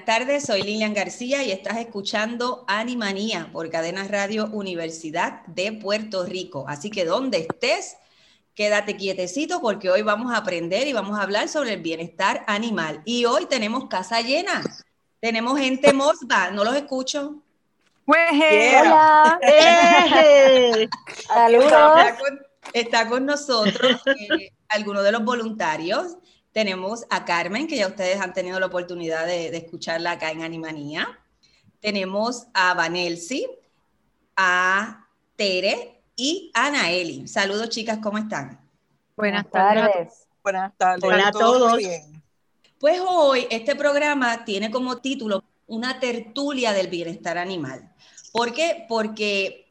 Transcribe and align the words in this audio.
Buenas 0.00 0.18
tardes, 0.18 0.46
soy 0.46 0.62
Lilian 0.62 0.94
García 0.94 1.44
y 1.44 1.52
estás 1.52 1.76
escuchando 1.76 2.64
Animanía 2.66 3.50
por 3.52 3.68
Cadena 3.68 4.04
Radio 4.04 4.48
Universidad 4.50 5.44
de 5.44 5.72
Puerto 5.72 6.24
Rico. 6.24 6.64
Así 6.66 6.90
que 6.90 7.04
donde 7.04 7.40
estés, 7.40 7.98
quédate 8.54 8.96
quietecito 8.96 9.60
porque 9.60 9.90
hoy 9.90 10.00
vamos 10.00 10.32
a 10.32 10.38
aprender 10.38 10.86
y 10.86 10.94
vamos 10.94 11.18
a 11.18 11.22
hablar 11.22 11.48
sobre 11.48 11.74
el 11.74 11.82
bienestar 11.82 12.44
animal. 12.46 13.02
Y 13.04 13.26
hoy 13.26 13.44
tenemos 13.44 13.90
casa 13.90 14.22
llena. 14.22 14.62
Tenemos 15.20 15.58
gente 15.58 15.92
mosba, 15.92 16.50
no 16.50 16.64
los 16.64 16.74
escucho. 16.76 17.34
Hola. 18.06 19.38
Saludos. 21.28 21.72
Está 21.74 22.16
con, 22.16 22.40
está 22.72 23.06
con 23.06 23.26
nosotros 23.26 24.00
eh, 24.06 24.50
algunos 24.70 25.04
de 25.04 25.12
los 25.12 25.22
voluntarios 25.22 26.16
tenemos 26.52 27.06
a 27.10 27.24
Carmen, 27.24 27.66
que 27.66 27.76
ya 27.76 27.86
ustedes 27.86 28.20
han 28.20 28.32
tenido 28.32 28.58
la 28.58 28.66
oportunidad 28.66 29.26
de, 29.26 29.56
escucharla 29.56 30.12
acá 30.12 30.30
en 30.30 30.42
Animanía. 30.42 31.18
Tenemos 31.80 32.46
a 32.54 32.74
Vanelsi, 32.74 33.46
a 34.36 35.06
Tere 35.36 36.02
y 36.16 36.50
a 36.54 36.66
Anaeli. 36.66 37.28
Saludos, 37.28 37.70
chicas, 37.70 37.98
¿cómo 38.02 38.18
están? 38.18 38.60
Buenas 39.16 39.50
tardes. 39.50 40.26
Buenas 40.42 40.76
tardes. 40.76 41.04
Hola 41.04 41.28
a 41.28 41.32
todos. 41.32 41.80
Pues 42.78 43.00
hoy 43.06 43.46
este 43.50 43.76
programa 43.76 44.44
tiene 44.44 44.70
como 44.70 44.98
título 44.98 45.44
una 45.66 46.00
tertulia 46.00 46.72
del 46.72 46.88
bienestar 46.88 47.38
animal. 47.38 47.92
¿Por 48.32 48.52
qué? 48.52 48.86
Porque 48.88 49.70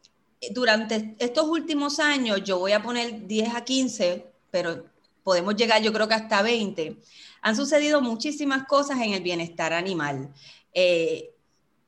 durante 0.52 1.16
estos 1.20 1.46
últimos 1.48 2.00
años, 2.00 2.44
yo 2.44 2.60
voy 2.60 2.72
a 2.72 2.82
poner 2.82 3.28
10 3.28 3.56
a 3.56 3.64
15, 3.64 4.26
pero 4.52 4.86
podemos 5.24 5.56
llegar 5.56 5.82
yo 5.82 5.94
creo 5.94 6.08
que 6.08 6.14
hasta 6.14 6.42
20, 6.42 6.98
han 7.42 7.56
sucedido 7.56 8.02
muchísimas 8.02 8.68
cosas 8.68 9.00
en 9.02 9.14
el 9.14 9.22
bienestar 9.22 9.74
animal. 9.74 10.34
Eh, 10.74 11.32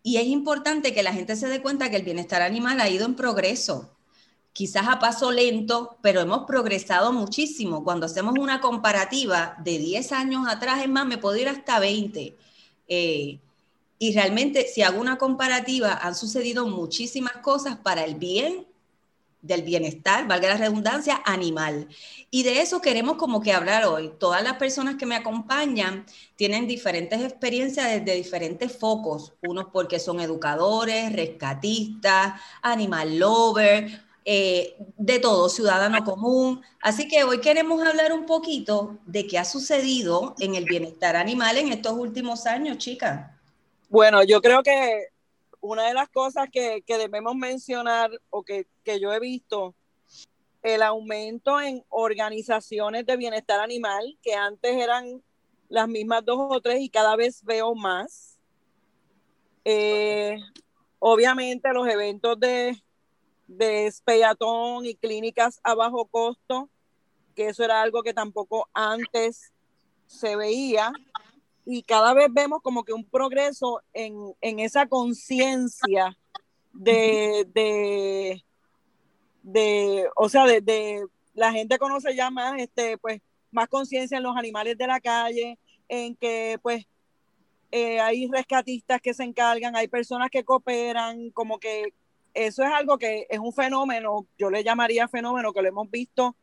y 0.03 0.17
es 0.17 0.25
importante 0.27 0.93
que 0.93 1.03
la 1.03 1.13
gente 1.13 1.35
se 1.35 1.47
dé 1.47 1.61
cuenta 1.61 1.89
que 1.89 1.97
el 1.97 2.03
bienestar 2.03 2.41
animal 2.41 2.79
ha 2.79 2.89
ido 2.89 3.05
en 3.05 3.15
progreso. 3.15 3.95
Quizás 4.53 4.87
a 4.87 4.99
paso 4.99 5.31
lento, 5.31 5.97
pero 6.01 6.21
hemos 6.21 6.45
progresado 6.45 7.13
muchísimo. 7.13 7.83
Cuando 7.83 8.07
hacemos 8.07 8.33
una 8.37 8.59
comparativa 8.59 9.55
de 9.63 9.77
10 9.77 10.11
años 10.11 10.47
atrás, 10.47 10.81
es 10.81 10.89
más, 10.89 11.05
me 11.05 11.17
puedo 11.17 11.37
ir 11.37 11.47
hasta 11.47 11.79
20. 11.79 12.35
Eh, 12.87 13.39
y 13.99 14.13
realmente, 14.13 14.67
si 14.67 14.81
hago 14.81 14.99
una 14.99 15.17
comparativa, 15.17 15.93
han 15.93 16.15
sucedido 16.15 16.67
muchísimas 16.67 17.37
cosas 17.37 17.77
para 17.77 18.03
el 18.03 18.15
bien 18.15 18.65
del 19.41 19.63
bienestar, 19.63 20.27
valga 20.27 20.49
la 20.49 20.57
redundancia, 20.57 21.21
animal. 21.25 21.87
Y 22.29 22.43
de 22.43 22.61
eso 22.61 22.81
queremos 22.81 23.17
como 23.17 23.41
que 23.41 23.53
hablar 23.53 23.85
hoy. 23.85 24.11
Todas 24.19 24.43
las 24.43 24.57
personas 24.57 24.95
que 24.95 25.05
me 25.05 25.15
acompañan 25.15 26.05
tienen 26.35 26.67
diferentes 26.67 27.21
experiencias 27.21 27.87
desde 27.89 28.15
diferentes 28.15 28.77
focos, 28.77 29.33
unos 29.41 29.67
porque 29.71 29.99
son 29.99 30.19
educadores, 30.19 31.11
rescatistas, 31.13 32.39
animal 32.61 33.17
lover, 33.17 34.01
eh, 34.23 34.75
de 34.97 35.19
todo, 35.19 35.49
ciudadano 35.49 36.03
común. 36.03 36.61
Así 36.81 37.07
que 37.07 37.23
hoy 37.23 37.41
queremos 37.41 37.85
hablar 37.85 38.13
un 38.13 38.25
poquito 38.25 38.99
de 39.05 39.25
qué 39.25 39.39
ha 39.39 39.45
sucedido 39.45 40.35
en 40.39 40.55
el 40.55 40.65
bienestar 40.65 41.15
animal 41.15 41.57
en 41.57 41.69
estos 41.69 41.93
últimos 41.93 42.45
años, 42.45 42.77
chicas. 42.77 43.31
Bueno, 43.89 44.23
yo 44.23 44.41
creo 44.41 44.61
que 44.61 45.07
una 45.61 45.87
de 45.87 45.93
las 45.93 46.09
cosas 46.09 46.49
que, 46.51 46.83
debemos 46.87 47.35
mencionar 47.35 48.11
o 48.29 48.43
que, 48.43 48.65
yo 48.99 49.13
he 49.13 49.19
visto, 49.19 49.75
el 50.63 50.81
aumento 50.81 51.59
en 51.61 51.83
organizaciones 51.89 53.05
de 53.05 53.17
bienestar 53.17 53.59
animal, 53.59 54.17
que 54.21 54.33
antes 54.33 54.75
eran 54.75 55.23
las 55.69 55.87
mismas 55.87 56.25
dos 56.25 56.37
o 56.49 56.61
tres 56.61 56.81
y 56.81 56.89
cada 56.89 57.15
vez 57.15 57.43
veo 57.43 57.73
más. 57.73 58.37
Eh, 59.63 60.37
obviamente 60.99 61.71
los 61.73 61.87
eventos 61.87 62.39
de, 62.39 62.75
de 63.47 63.91
y 64.83 64.95
clínicas 64.95 65.59
a 65.63 65.75
bajo 65.75 66.05
costo, 66.05 66.69
que 67.35 67.47
eso 67.47 67.63
era 67.63 67.81
algo 67.81 68.03
que 68.03 68.13
tampoco 68.13 68.67
antes 68.73 69.51
se 70.07 70.35
veía 70.35 70.91
y 71.71 71.83
cada 71.83 72.13
vez 72.13 72.27
vemos 72.31 72.61
como 72.61 72.83
que 72.83 72.93
un 72.93 73.05
progreso 73.05 73.81
en, 73.93 74.35
esa 74.41 74.87
conciencia 74.87 76.17
de, 76.73 77.45
de, 79.43 80.09
o 80.15 80.27
sea, 80.27 80.45
de, 80.45 81.05
la 81.33 81.51
gente 81.53 81.77
conoce 81.77 82.15
ya 82.15 82.29
más, 82.29 82.59
este, 82.59 82.97
pues, 82.97 83.21
más 83.51 83.69
conciencia 83.69 84.17
en 84.17 84.23
los 84.23 84.35
animales 84.35 84.77
de 84.77 84.87
la 84.87 84.99
calle, 84.99 85.57
en 85.87 86.15
que, 86.15 86.59
pues, 86.61 86.85
eh, 87.71 88.01
hay 88.01 88.27
rescatistas 88.27 89.01
que 89.01 89.13
se 89.13 89.23
encargan, 89.23 89.75
hay 89.77 89.87
personas 89.87 90.29
que 90.29 90.43
cooperan, 90.43 91.29
como 91.31 91.57
que 91.57 91.93
eso 92.33 92.63
es 92.63 92.69
algo 92.69 92.97
que 92.97 93.27
es 93.29 93.39
un 93.39 93.53
fenómeno, 93.53 94.25
yo 94.37 94.49
le 94.49 94.63
llamaría 94.63 95.07
fenómeno 95.07 95.53
que 95.53 95.61
lo 95.61 95.69
hemos 95.69 95.89
visto 95.89 96.35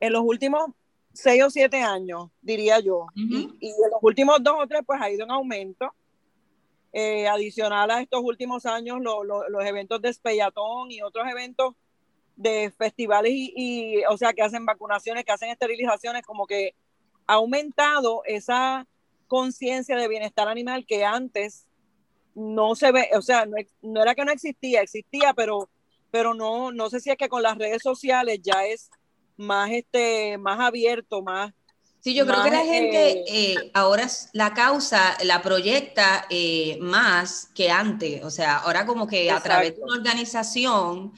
en 0.00 0.12
los 0.12 0.22
últimos 0.22 0.70
seis 1.12 1.42
o 1.42 1.50
siete 1.50 1.82
años, 1.82 2.30
diría 2.40 2.80
yo. 2.80 3.06
y, 3.14 3.44
en 3.60 3.90
los 3.90 4.00
últimos 4.02 4.42
dos 4.42 4.54
o 4.58 4.66
tres, 4.66 4.82
pues 4.86 5.00
ha 5.00 5.10
ido 5.10 5.24
en 5.24 5.30
aumento. 5.30 5.92
Eh, 6.92 7.28
adicional 7.28 7.88
a 7.92 8.00
estos 8.00 8.20
últimos 8.20 8.66
años, 8.66 8.98
los 9.00 9.64
eventos 9.64 10.02
de 10.02 10.08
Espellatón 10.08 10.90
y 10.90 11.02
otros 11.02 11.24
eventos 11.30 11.76
de 12.34 12.72
festivales 12.76 13.32
y, 13.32 14.02
o 14.08 14.16
sea, 14.16 14.32
que 14.32 14.42
hacen 14.42 14.66
vacunaciones, 14.66 15.24
que 15.24 15.30
hacen 15.30 15.50
esterilizaciones, 15.50 16.22
como 16.24 16.46
que 16.46 16.74
ha 17.28 17.34
aumentado 17.34 18.22
esa 18.24 18.88
conciencia 19.28 19.96
de 19.96 20.08
bienestar 20.08 20.48
animal 20.48 20.84
que 20.84 21.04
antes 21.04 21.66
no 22.34 22.74
se 22.74 22.90
ve, 22.90 23.10
o 23.14 23.22
sea, 23.22 23.46
no, 23.46 23.56
no, 23.82 24.02
era 24.02 24.14
que 24.14 24.24
no 24.24 24.32
existía, 24.32 24.80
existía, 24.80 25.32
pero, 25.34 25.68
pero 26.10 26.34
no, 26.34 26.72
no 26.72 26.90
sé 26.90 26.98
si 26.98 27.10
es 27.10 27.16
que 27.16 27.28
con 27.28 27.42
las 27.42 27.56
redes 27.56 27.82
sociales 27.82 28.40
ya 28.42 28.64
es 28.64 28.90
más, 29.40 29.70
este, 29.70 30.38
más 30.38 30.60
abierto, 30.60 31.22
más... 31.22 31.52
Sí, 32.00 32.14
yo 32.14 32.24
creo 32.24 32.42
que 32.42 32.50
la 32.50 32.64
gente 32.64 33.10
eh, 33.10 33.24
eh, 33.28 33.70
ahora 33.74 34.08
la 34.32 34.54
causa 34.54 35.18
la 35.22 35.42
proyecta 35.42 36.24
eh, 36.30 36.78
más 36.80 37.50
que 37.54 37.70
antes, 37.70 38.24
o 38.24 38.30
sea, 38.30 38.56
ahora 38.56 38.86
como 38.86 39.06
que 39.06 39.30
a 39.30 39.38
través 39.42 39.76
de 39.76 39.82
una 39.82 39.96
organización, 39.96 41.12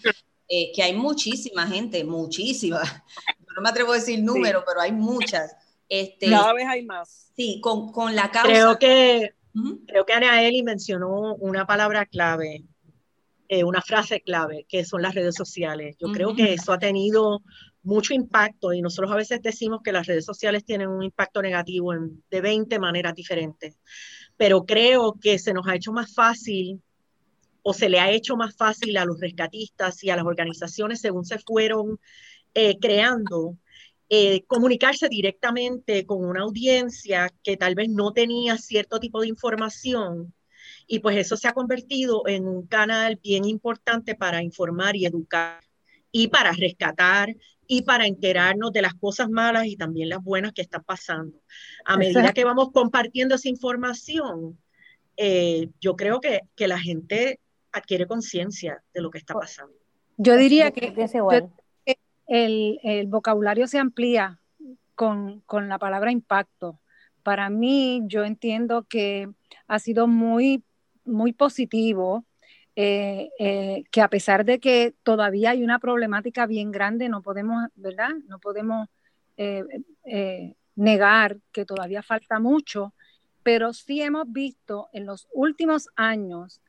que 0.49 0.83
hay 0.83 0.93
muchísima 0.93 1.67
gente, 1.69 2.03
muchísima, 2.05 2.83
no 3.57 3.63
me 3.63 3.69
atrevo 3.69 3.93
a 3.93 3.97
decir 3.97 4.23
número, 4.23 4.65
pero 4.67 4.81
hay 4.81 4.93
muchas. 4.93 5.55
Este, 5.89 6.29
Cada 6.29 6.53
vez 6.53 6.67
hay 6.67 6.85
más. 6.85 7.31
Sí, 7.37 7.61
con, 7.63 7.93
con 7.93 8.17
la 8.17 8.31
causa. 8.31 8.49
Creo 8.49 8.79
que, 8.79 9.35
creo 9.87 10.05
que 10.05 10.13
Ana 10.13 10.43
Eli 10.43 10.65
mencionó 10.65 11.37
una 11.37 11.65
palabra 11.65 12.07
clave, 12.07 12.65
una 13.65 13.83
frase 13.83 14.21
clave, 14.21 14.67
que 14.69 14.85
son 14.85 15.03
las 15.03 15.15
redes 15.15 15.37
sociales. 15.37 15.97
Yo 16.01 16.11
creo 16.11 16.35
que 16.35 16.55
eso 16.55 16.73
ha 16.73 16.79
tenido 16.79 17.43
mucho 17.83 18.15
impacto 18.15 18.73
y 18.73 18.81
nosotros 18.81 19.13
a 19.13 19.17
veces 19.17 19.43
decimos 19.43 19.81
que 19.83 19.93
las 19.93 20.07
redes 20.07 20.25
sociales 20.25 20.65
tienen 20.65 20.89
un 20.89 21.03
impacto 21.03 21.43
negativo 21.43 21.93
en, 21.93 22.23
de 22.31 22.41
20 22.41 22.79
maneras 22.79 23.15
diferentes, 23.15 23.79
pero 24.37 24.65
creo 24.65 25.19
que 25.21 25.39
se 25.39 25.53
nos 25.53 25.67
ha 25.67 25.75
hecho 25.75 25.93
más 25.93 26.15
fácil 26.15 26.81
o 27.63 27.73
se 27.73 27.89
le 27.89 28.01
ha 28.01 28.11
hecho 28.11 28.37
más 28.37 28.57
fácil 28.57 28.97
a 28.97 29.05
los 29.05 29.21
rescatistas 29.21 30.03
y 30.05 30.11
a 30.11 30.17
las 30.17 30.25
organizaciones 30.25 31.01
según 31.01 31.25
se 31.25 31.39
fueron 31.39 31.99
eh, 32.55 32.79
creando 32.79 33.57
eh, 34.09 34.45
comunicarse 34.47 35.09
directamente 35.09 36.05
con 36.05 36.25
una 36.25 36.43
audiencia 36.43 37.31
que 37.43 37.57
tal 37.57 37.75
vez 37.75 37.89
no 37.89 38.13
tenía 38.13 38.59
cierto 38.59 39.01
tipo 39.01 39.21
de 39.21 39.29
información 39.29 40.35
y 40.87 40.99
pues 40.99 41.17
eso 41.17 41.37
se 41.37 41.49
ha 41.49 41.55
convertido 41.55 42.23
en 42.27 42.47
un 42.47 42.67
canal 42.67 43.19
bien 43.23 43.45
importante 43.45 44.15
para 44.15 44.43
informar 44.43 44.97
y 44.97 45.07
educar 45.07 45.61
y 46.11 46.29
para 46.29 46.53
rescatar 46.53 47.35
y 47.75 47.81
para 47.81 48.07
enterarnos 48.07 48.71
de 48.71 48.83
las 48.83 48.93
cosas 48.93 49.31
malas 49.31 49.65
y 49.65 49.77
también 49.77 50.11
las 50.11 50.23
buenas 50.23 50.53
que 50.53 50.61
están 50.61 50.85
pasando. 50.85 51.39
A 51.87 51.97
medida 51.97 52.35
que 52.35 52.45
vamos 52.45 52.71
compartiendo 52.71 53.37
esa 53.37 53.49
información, 53.49 54.59
eh, 55.17 55.71
yo 55.81 55.97
creo 55.97 56.21
que, 56.21 56.43
que, 56.55 56.69
la 56.69 56.79
gente 56.79 57.41
adquiere 57.73 58.07
conciencia 58.07 58.83
de 58.93 59.01
lo 59.01 59.11
que 59.11 59.17
está 59.17 59.33
pasando. 59.33 59.73
Yo 60.19 60.37
diría 60.37 60.71
que, 60.71 60.93
el, 62.27 62.79
el, 62.83 63.07
vocabulario 63.07 63.67
se 63.67 63.79
amplía 63.79 64.39
con, 64.95 65.41
con 65.47 65.71
la 65.71 65.79
palabra 65.79 66.13
impacto. 66.13 66.79
Para 67.23 67.49
mí, 67.49 68.03
yo 68.05 68.25
entiendo 68.25 68.83
que 68.83 69.31
ha 69.67 69.79
sido 69.79 70.07
muy, 70.07 70.63
muy 71.07 71.33
positivo 71.33 72.27
eh, 72.75 73.31
eh, 73.39 73.85
que 73.91 74.01
a 74.01 74.09
pesar 74.09 74.47
de 74.47 74.59
que 74.59 74.95
todavía 75.03 75.51
hay 75.51 75.63
una 75.63 75.79
problemática 75.79 76.47
bien 76.47 76.71
grande, 76.71 77.11
no 77.11 77.21
podemos, 77.23 77.69
¿verdad? 77.75 78.13
No 78.29 78.39
podemos 78.39 78.89
eh, 79.37 80.55
negar 80.75 81.39
que 81.53 81.67
todavía 81.67 82.03
falta 82.03 82.39
mucho, 82.39 82.95
pero 83.43 83.75
sí 83.75 84.01
hemos 84.01 84.31
visto 84.33 84.89
en 84.93 85.05
los 85.05 85.29
últimos 85.35 85.89
años 85.97 86.63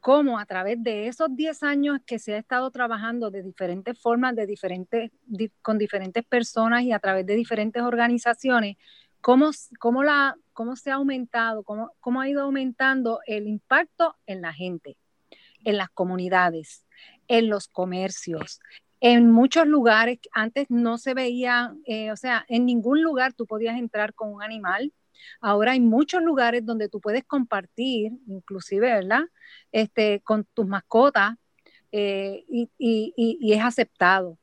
cómo 0.00 0.38
a 0.38 0.46
través 0.46 0.82
de 0.82 1.08
esos 1.08 1.28
10 1.36 1.62
años 1.62 2.00
que 2.06 2.18
se 2.18 2.34
ha 2.34 2.38
estado 2.38 2.70
trabajando 2.70 3.30
de 3.30 3.42
diferentes 3.42 4.00
formas, 4.00 4.34
de 4.34 4.46
diferentes, 4.46 5.10
con 5.60 5.76
diferentes 5.76 6.24
personas 6.24 6.84
y 6.84 6.92
a 6.92 6.98
través 7.00 7.26
de 7.26 7.36
diferentes 7.36 7.82
organizaciones, 7.82 8.76
cómo, 9.20 9.50
cómo, 9.78 10.76
se 10.76 10.90
ha 10.90 10.94
aumentado, 10.94 11.64
cómo, 11.64 11.92
cómo 12.00 12.22
ha 12.22 12.28
ido 12.30 12.42
aumentando 12.42 13.20
el 13.26 13.46
impacto 13.46 14.16
en 14.26 14.40
la 14.40 14.54
gente 14.54 14.96
en 15.64 15.76
las 15.76 15.90
comunidades, 15.90 16.84
en 17.28 17.48
los 17.48 17.68
comercios. 17.68 18.60
En 19.00 19.30
muchos 19.30 19.66
lugares 19.66 20.18
antes 20.32 20.66
no 20.68 20.98
se 20.98 21.14
veía, 21.14 21.74
eh, 21.86 22.10
o 22.12 22.16
sea, 22.16 22.44
en 22.48 22.66
ningún 22.66 23.02
lugar 23.02 23.32
tú 23.32 23.46
podías 23.46 23.78
entrar 23.78 24.14
con 24.14 24.32
un 24.32 24.42
animal. 24.42 24.92
Ahora 25.40 25.72
hay 25.72 25.80
muchos 25.80 26.22
lugares 26.22 26.64
donde 26.64 26.88
tú 26.88 27.00
puedes 27.00 27.24
compartir, 27.24 28.12
inclusive, 28.26 28.92
¿verdad? 28.92 29.22
Este, 29.72 30.20
con 30.20 30.44
tus 30.54 30.66
mascotas 30.66 31.36
eh, 31.92 32.44
y, 32.48 32.70
y 32.78 33.52
es 33.52 33.64
aceptado. 33.64 34.38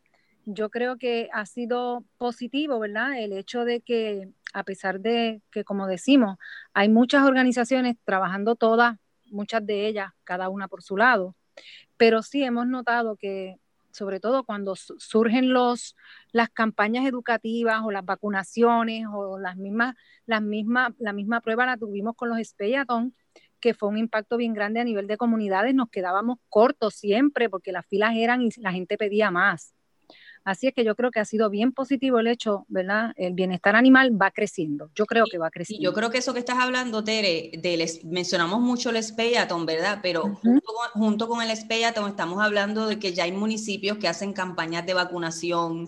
Yo 0.46 0.70
creo 0.70 0.98
que 0.98 1.30
ha 1.34 1.46
sido 1.46 2.06
positivo, 2.18 2.80
¿verdad? 2.80 3.20
El 3.20 3.34
hecho 3.34 3.66
de 3.66 3.82
que, 3.82 4.30
a 4.54 4.64
pesar 4.64 5.02
de 5.02 5.42
que, 5.52 5.64
como 5.64 5.88
decimos, 5.88 6.38
hay 6.74 6.90
muchas 6.90 7.26
organizaciones 7.26 7.98
trabajando 8.06 8.56
todas 8.56 8.98
muchas 9.32 9.66
de 9.66 9.88
ellas, 9.88 10.12
cada 10.24 10.50
una 10.50 10.68
por 10.68 10.84
su 10.84 10.98
lado, 10.98 11.36
pero 11.98 12.24
sí 12.24 12.44
hemos 12.44 12.68
notado 12.68 13.16
que 13.16 13.58
sobre 13.98 14.20
todo 14.20 14.44
cuando 14.44 14.76
surgen 14.76 15.54
los, 15.54 15.96
las 16.32 16.50
campañas 16.50 17.08
educativas 17.08 17.82
o 17.84 17.90
las 17.90 18.06
vacunaciones 18.06 19.06
o 19.12 19.40
las 19.40 19.58
mismas, 19.58 19.96
las 20.28 20.42
mismas, 20.42 20.94
la 21.00 21.14
misma 21.14 21.42
prueba 21.42 21.66
la 21.66 21.78
tuvimos 21.78 22.16
con 22.16 22.30
los 22.30 22.38
Speyaton, 22.38 23.16
que 23.60 23.74
fue 23.74 23.90
un 23.90 23.98
impacto 23.98 24.38
bien 24.38 24.54
grande 24.54 24.80
a 24.80 24.84
nivel 24.84 25.08
de 25.08 25.18
comunidades, 25.18 25.74
nos 25.74 25.90
quedábamos 25.90 26.38
cortos 26.48 26.94
siempre 26.94 27.50
porque 27.50 27.72
las 27.72 27.88
filas 27.88 28.12
eran 28.16 28.44
y 28.44 28.50
la 28.58 28.72
gente 28.72 28.98
pedía 28.98 29.32
más. 29.32 29.74
Así 30.48 30.68
es 30.68 30.74
que 30.74 30.86
yo 30.86 30.96
creo 30.96 31.12
que 31.12 31.20
ha 31.20 31.26
sido 31.26 31.50
bien 31.50 31.74
positivo 31.74 32.20
el 32.20 32.28
hecho, 32.28 32.66
¿verdad? 32.70 33.12
El 33.18 33.34
bienestar 33.34 33.76
animal 33.76 34.20
va 34.20 34.32
creciendo. 34.32 34.90
Yo 34.96 35.06
creo 35.06 35.26
que 35.30 35.38
va 35.38 35.52
creciendo. 35.52 35.82
Y 35.82 35.84
yo 35.84 35.92
creo 35.92 36.10
que 36.10 36.20
eso 36.20 36.34
que 36.34 36.40
estás 36.40 36.58
hablando, 36.58 37.04
Tere, 37.04 37.52
de 37.58 38.00
mencionamos 38.06 38.62
mucho 38.62 38.90
el 38.90 39.04
Speyaton, 39.04 39.66
¿verdad? 39.66 40.00
Pero 40.02 40.40
junto, 40.94 41.28
con, 41.28 41.42
el 41.42 41.54
Speyaton 41.54 42.10
estamos 42.10 42.42
hablando 42.42 42.88
de 42.88 42.98
que 42.98 43.12
ya 43.12 43.26
hay 43.26 43.34
municipios 43.34 43.98
que 43.98 44.08
hacen 44.08 44.32
campañas 44.32 44.86
de 44.86 44.94
vacunación. 44.94 45.86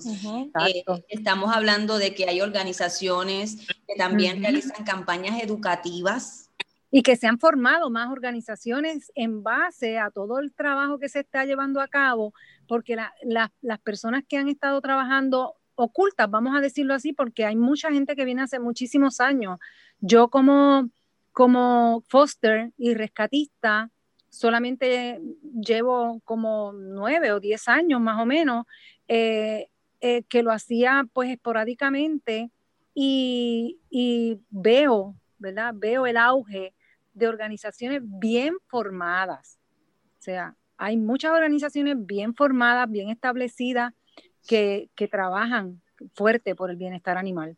Eh, 0.68 0.84
estamos 1.08 1.56
hablando 1.56 1.98
de 1.98 2.14
que 2.14 2.28
hay 2.28 2.42
organizaciones 2.42 3.66
que 3.88 3.96
también 3.98 4.42
realizan 4.42 4.84
campañas 4.84 5.42
educativas 5.42 6.50
y 6.92 7.04
que 7.04 7.16
se 7.16 7.28
han 7.28 7.40
formado 7.40 7.90
más 7.90 8.12
organizaciones 8.12 9.12
en 9.16 9.44
base 9.44 10.00
a 10.00 10.10
todo 10.10 10.40
el 10.40 10.52
trabajo 10.54 11.00
que 11.00 11.08
se 11.08 11.20
está 11.20 11.46
llevando 11.46 11.82
a 11.82 11.88
cabo 11.88 12.34
porque 12.70 12.96
las 13.24 13.80
personas 13.80 14.24
que 14.30 14.38
han 14.38 14.48
estado 14.48 14.80
trabajando 14.80 15.56
ocultas, 15.74 16.30
vamos 16.30 16.56
a 16.56 16.62
decirlo 16.62 16.94
así, 16.94 17.14
porque 17.14 17.44
hay 17.44 17.56
mucha 17.56 17.92
gente 17.92 18.16
que 18.16 18.26
viene 18.26 18.44
hace 18.44 18.60
muchísimos 18.60 19.20
años. 19.20 19.58
Yo 20.00 20.30
como, 20.30 20.88
como 21.32 22.04
foster 22.08 22.72
y 22.78 22.94
rescatista, 22.94 23.90
solamente 24.30 25.20
llevo 25.42 26.22
como 26.26 26.72
nueve 26.74 27.32
o 27.32 27.40
diez 27.40 27.68
años 27.68 28.00
más 28.00 28.22
o 28.22 28.26
menos, 28.28 28.68
eh, 29.08 29.70
eh, 30.00 30.22
que 30.30 30.44
lo 30.44 30.52
hacía 30.52 31.08
pues 31.12 31.32
esporádicamente 31.32 32.52
y, 32.94 33.80
y, 33.90 34.40
veo, 34.52 35.16
¿verdad? 35.40 35.74
Veo 35.76 36.06
el 36.06 36.18
auge 36.18 36.76
de 37.14 37.28
organizaciones 37.28 38.02
bien 38.04 38.58
formadas. 38.68 39.58
O 40.20 40.22
sea, 40.22 40.56
hay 40.80 40.98
muchas 40.98 41.32
organizaciones 41.32 41.96
bien 41.98 42.34
formadas, 42.34 42.90
bien 42.90 43.10
establecidas, 43.10 43.94
que, 44.48 44.90
trabajan 45.12 45.82
fuerte 46.16 46.56
por 46.56 46.72
el 46.72 46.78
bienestar 46.78 47.18
animal. 47.18 47.58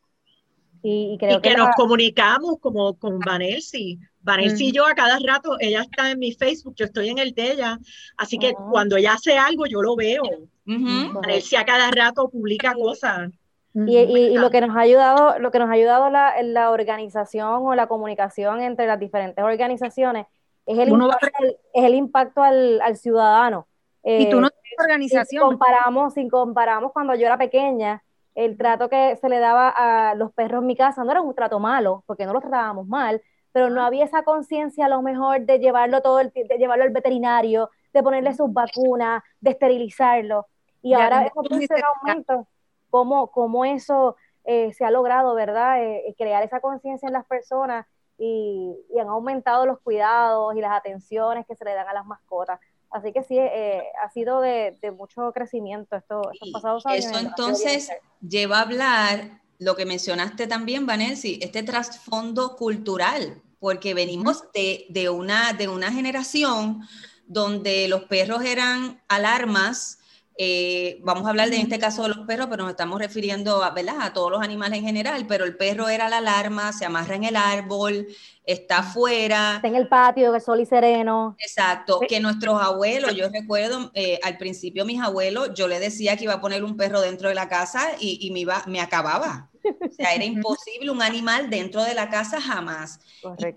Y, 0.83 1.15
creo 1.19 1.39
que, 1.39 1.53
nos 1.55 1.69
comunicamos 1.75 2.55
como 2.59 2.95
con 2.97 3.19
Vanelsi. 3.19 3.99
Vanelsi 4.21 4.69
y 4.69 4.71
yo 4.71 4.87
a 4.87 4.95
cada 4.95 5.19
rato, 5.25 5.55
ella 5.59 5.83
está 5.83 6.09
en 6.09 6.17
mi 6.17 6.33
Facebook, 6.33 6.73
yo 6.75 6.85
estoy 6.85 7.09
en 7.09 7.19
el 7.19 7.33
de 7.33 7.51
ella, 7.51 7.77
así 8.17 8.39
que 8.39 8.53
oh. 8.57 8.69
cuando 8.71 8.97
ella 8.97 9.13
hace 9.13 9.37
algo 9.37 9.67
yo 9.67 9.83
lo 9.83 9.95
veo. 9.95 10.23
Vanelsi 10.65 11.55
a 11.55 11.65
cada 11.65 11.91
rato 11.91 12.27
publica 12.29 12.73
cosas. 12.73 13.29
Y, 13.73 14.35
lo 14.35 14.49
que 14.49 14.61
nos 14.61 14.75
ha 14.75 14.81
ayudado, 14.81 15.37
lo 15.37 15.51
que 15.51 15.59
nos 15.59 15.69
ha 15.69 15.73
ayudado 15.73 16.09
la, 16.09 16.33
la 16.41 16.71
organización 16.71 17.67
o 17.67 17.75
la 17.75 17.87
comunicación 17.87 18.61
entre 18.61 18.87
las 18.87 18.99
diferentes 18.99 19.43
organizaciones 19.43 20.25
es 20.71 20.79
el, 20.79 20.89
impacto, 20.89 21.43
es 21.73 21.83
el 21.83 21.95
impacto 21.95 22.43
al, 22.43 22.81
al 22.81 22.97
ciudadano. 22.97 23.67
y 24.03 24.29
tú 24.29 24.39
no 24.39 24.47
eh, 24.47 24.51
tienes 24.51 24.79
organización. 24.79 25.25
Si 25.27 25.37
comparamos, 25.37 26.13
si 26.13 26.27
comparamos 26.27 26.91
cuando 26.91 27.15
yo 27.15 27.25
era 27.25 27.37
pequeña, 27.37 28.03
el 28.35 28.57
trato 28.57 28.89
que 28.89 29.17
se 29.17 29.29
le 29.29 29.39
daba 29.39 29.69
a 29.69 30.15
los 30.15 30.31
perros 30.33 30.61
en 30.61 30.67
mi 30.67 30.75
casa 30.75 31.03
no 31.03 31.11
era 31.11 31.21
un 31.21 31.35
trato 31.35 31.59
malo, 31.59 32.03
porque 32.07 32.25
no 32.25 32.33
los 32.33 32.41
tratábamos 32.41 32.87
mal, 32.87 33.21
pero 33.51 33.69
no 33.69 33.83
había 33.83 34.05
esa 34.05 34.23
conciencia 34.23 34.85
a 34.85 34.89
lo 34.89 35.01
mejor 35.01 35.41
de 35.41 35.59
llevarlo 35.59 36.01
todo 36.01 36.19
el, 36.19 36.31
de 36.31 36.57
llevarlo 36.57 36.85
al 36.85 36.91
veterinario, 36.91 37.69
de 37.93 38.03
ponerle 38.03 38.33
sus 38.33 38.51
vacunas, 38.51 39.21
de 39.41 39.51
esterilizarlo. 39.51 40.47
Y 40.81 40.93
ahora 40.93 41.27
hemos 41.27 41.49
visto 41.49 41.75
en 41.75 41.83
aumento 41.83 42.47
cómo, 42.89 43.27
cómo 43.27 43.65
eso 43.65 44.15
eh, 44.45 44.71
se 44.73 44.85
ha 44.85 44.91
logrado, 44.91 45.35
¿verdad? 45.35 45.83
Eh, 45.83 46.15
crear 46.17 46.43
esa 46.43 46.61
conciencia 46.61 47.07
en 47.07 47.13
las 47.13 47.25
personas 47.25 47.85
y, 48.23 48.99
han 48.99 49.07
aumentado 49.07 49.65
los 49.65 49.79
cuidados 49.79 50.55
y 50.55 50.61
las 50.61 50.71
atenciones 50.71 51.45
que 51.47 51.55
se 51.55 51.65
le 51.65 51.73
dan 51.73 51.87
a 51.87 51.93
las 51.93 52.05
mascotas. 52.05 52.59
Así 52.91 53.11
que 53.13 53.23
sí, 53.23 53.37
eh, 53.39 53.81
ha 54.03 54.11
sido 54.11 54.41
de, 54.41 54.77
mucho 54.95 55.31
crecimiento 55.33 55.95
estos, 55.95 56.27
pasados 56.53 56.85
años. 56.85 57.05
Eso 57.05 57.17
entonces 57.17 57.89
lleva 58.21 58.59
a 58.59 58.61
hablar 58.61 59.41
lo 59.57 59.75
que 59.75 59.85
mencionaste 59.85 60.45
también, 60.45 60.85
Vanelsi, 60.85 61.39
este 61.41 61.63
trasfondo 61.63 62.55
cultural, 62.57 63.41
porque 63.59 63.95
venimos 63.95 64.51
de, 64.53 64.85
de, 64.89 65.09
una, 65.09 65.53
de 65.53 65.67
una 65.67 65.91
generación 65.91 66.81
donde 67.25 67.87
los 67.87 68.03
perros 68.03 68.43
eran 68.43 69.01
alarmas, 69.07 69.99
eh, 70.43 70.97
vamos 71.03 71.27
a 71.27 71.29
hablar 71.29 71.51
de 71.51 71.57
en 71.57 71.61
este 71.61 71.77
caso 71.77 72.01
de 72.01 72.09
los 72.09 72.25
perros, 72.25 72.47
pero 72.49 72.63
nos 72.63 72.71
estamos 72.71 72.99
refiriendo 72.99 73.63
a, 73.63 73.75
a 73.99 74.13
todos 74.13 74.31
los 74.31 74.41
animales 74.41 74.79
en 74.79 74.85
general, 74.85 75.27
pero 75.27 75.45
el 75.45 75.55
perro 75.55 75.87
era 75.87 76.09
la 76.09 76.17
alarma, 76.17 76.73
se 76.73 76.83
amarra 76.83 77.13
en 77.13 77.25
el 77.25 77.35
árbol, 77.35 78.07
está 78.43 78.79
afuera. 78.79 79.57
Está 79.57 79.67
en 79.67 79.75
el 79.75 79.87
patio, 79.87 80.31
de 80.31 80.39
sol 80.39 80.59
y 80.59 80.65
sereno. 80.65 81.35
Exacto, 81.37 81.99
que 82.09 82.19
nuestros 82.19 82.59
abuelos, 82.59 83.13
yo 83.13 83.29
recuerdo 83.29 83.91
eh, 83.93 84.19
al 84.23 84.39
principio 84.39 84.83
mis 84.83 84.99
abuelos, 84.99 85.53
yo 85.53 85.67
le 85.67 85.79
decía 85.79 86.17
que 86.17 86.23
iba 86.23 86.33
a 86.33 86.41
poner 86.41 86.63
un 86.63 86.75
perro 86.75 87.01
dentro 87.01 87.29
de 87.29 87.35
la 87.35 87.47
casa 87.47 87.91
y, 87.99 88.31
me, 88.31 88.39
iba, 88.39 88.63
me 88.65 88.81
acababa. 88.81 89.51
O 89.63 89.91
sea, 89.91 90.15
era 90.15 90.25
imposible 90.25 90.89
un 90.89 91.03
animal 91.03 91.51
dentro 91.51 91.83
de 91.83 91.93
la 91.93 92.09
casa 92.09 92.41
jamás. 92.41 92.99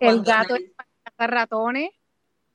El 0.01 0.23
gato 0.23 0.55
ratones. 1.17 1.89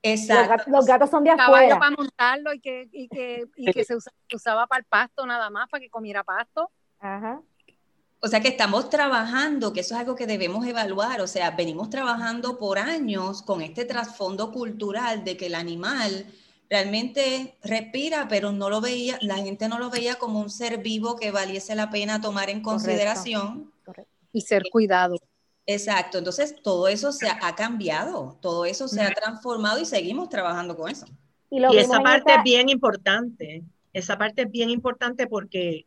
Exacto. 0.02 0.70
Los, 0.70 0.86
gatos, 0.86 1.10
son 1.10 1.24
de 1.24 1.30
afuera. 1.30 1.78
para 1.78 1.90
montarlo 1.90 2.52
y 2.54 2.60
que, 2.60 2.88
y 2.92 3.08
que, 3.08 3.46
y 3.56 3.72
que 3.72 3.84
se, 3.84 3.96
usaba, 4.34 4.66
para 4.66 4.80
el 4.80 4.86
pasto 4.86 5.26
nada 5.26 5.50
más, 5.50 5.68
para 5.68 5.80
que 5.82 5.90
comiera 5.90 6.24
pasto. 6.24 6.70
Ajá. 6.98 7.40
O 8.22 8.28
sea 8.28 8.40
que 8.40 8.48
estamos 8.48 8.90
trabajando, 8.90 9.72
que 9.72 9.80
eso 9.80 9.94
es 9.94 10.00
algo 10.00 10.14
que 10.14 10.26
debemos 10.26 10.66
evaluar, 10.66 11.22
o 11.22 11.26
sea, 11.26 11.52
venimos 11.52 11.88
trabajando 11.88 12.58
por 12.58 12.78
años 12.78 13.42
con 13.42 13.62
este 13.62 13.86
trasfondo 13.86 14.52
cultural 14.52 15.24
de 15.24 15.38
que 15.38 15.46
el 15.46 15.54
animal 15.54 16.26
realmente 16.68 17.56
respira, 17.62 18.28
pero 18.28 18.52
no 18.52 18.68
lo 18.68 18.80
veía, 18.80 19.18
la 19.22 19.36
gente 19.36 19.68
no 19.68 19.78
lo 19.78 19.90
veía 19.90 20.16
como 20.16 20.38
un 20.38 20.50
ser 20.50 20.78
vivo 20.78 21.16
que 21.16 21.30
valiese 21.30 21.74
la 21.74 21.90
pena 21.90 22.20
tomar 22.20 22.50
en 22.50 22.62
consideración. 22.62 23.72
Y 24.32 24.42
ser 24.42 24.64
cuidado. 24.70 25.16
Exacto, 25.66 26.18
entonces 26.18 26.56
todo 26.62 26.88
eso 26.88 27.12
se 27.12 27.28
ha, 27.28 27.54
cambiado, 27.54 28.38
todo 28.40 28.64
eso 28.64 28.88
se 28.88 29.00
ha 29.02 29.12
transformado 29.12 29.78
y 29.78 29.84
seguimos 29.84 30.28
trabajando 30.28 30.76
con 30.76 30.90
eso. 30.90 31.06
Y, 31.50 31.62
esa 31.76 32.00
parte 32.00 32.34
es 32.34 32.42
bien 32.42 32.68
importante, 32.68 33.62
esa 33.92 34.18
parte 34.18 34.42
es 34.42 34.50
bien 34.50 34.70
importante 34.70 35.26
porque 35.26 35.86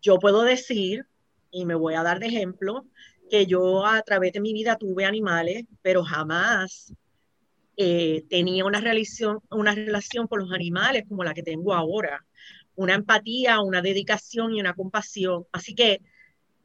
yo 0.00 0.18
puedo 0.18 0.42
decir, 0.42 1.06
y 1.50 1.64
me 1.64 1.74
voy 1.74 1.94
a 1.94 2.02
dar 2.02 2.20
de 2.20 2.26
ejemplo, 2.26 2.84
que 3.30 3.46
yo 3.46 3.86
a 3.86 4.02
través 4.02 4.32
de 4.32 4.40
mi 4.40 4.52
vida 4.52 4.76
tuve 4.76 5.04
animales, 5.04 5.64
pero 5.82 6.04
jamás 6.04 6.92
eh, 7.76 8.24
tenía 8.28 8.64
una 8.64 8.80
relación, 8.80 9.40
una 9.50 9.74
relación 9.74 10.28
con 10.28 10.40
los 10.40 10.52
animales 10.52 11.04
como 11.08 11.24
la 11.24 11.34
que 11.34 11.42
tengo 11.42 11.74
ahora. 11.74 12.24
Una 12.76 12.94
empatía, 12.94 13.60
una 13.60 13.82
dedicación 13.82 14.54
y 14.54 14.60
una 14.60 14.74
compasión. 14.74 15.46
Así 15.52 15.74
que 15.74 16.00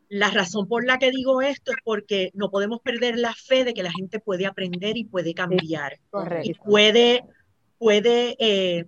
la 0.10 0.32
razón 0.32 0.68
por 0.68 0.86
la 0.86 0.98
que 0.98 1.12
digo 1.12 1.42
esto 1.42 1.72
es 1.72 1.78
porque 1.84 2.32
no 2.34 2.50
podemos 2.50 2.82
perder 2.82 3.18
la 3.18 3.34
fe 3.34 3.63
de 3.63 3.75
que 3.75 3.84
la 3.84 3.92
gente 3.92 4.20
puede 4.20 4.48
aprender 4.48 4.98
y 4.98 5.06
puede 5.06 5.36
cambiar. 5.36 6.00
y 6.44 6.54
puede, 6.56 7.24
puede 7.78 8.36
eh, 8.39 8.88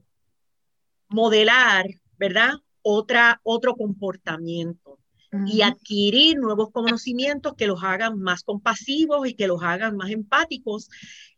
modelar, 1.09 1.85
¿verdad? 2.17 2.53
Otra, 2.81 3.39
otro 3.43 3.75
comportamiento 3.75 4.97
y 5.45 5.61
adquirir 5.61 6.37
nuevos 6.37 6.71
conocimientos 6.71 7.53
que 7.55 7.67
los 7.67 7.81
hagan 7.83 8.19
más 8.19 8.43
compasivos 8.43 9.29
y 9.29 9.33
que 9.33 9.47
los 9.47 9.63
hagan 9.63 9.95
más 9.95 10.09
empáticos. 10.09 10.89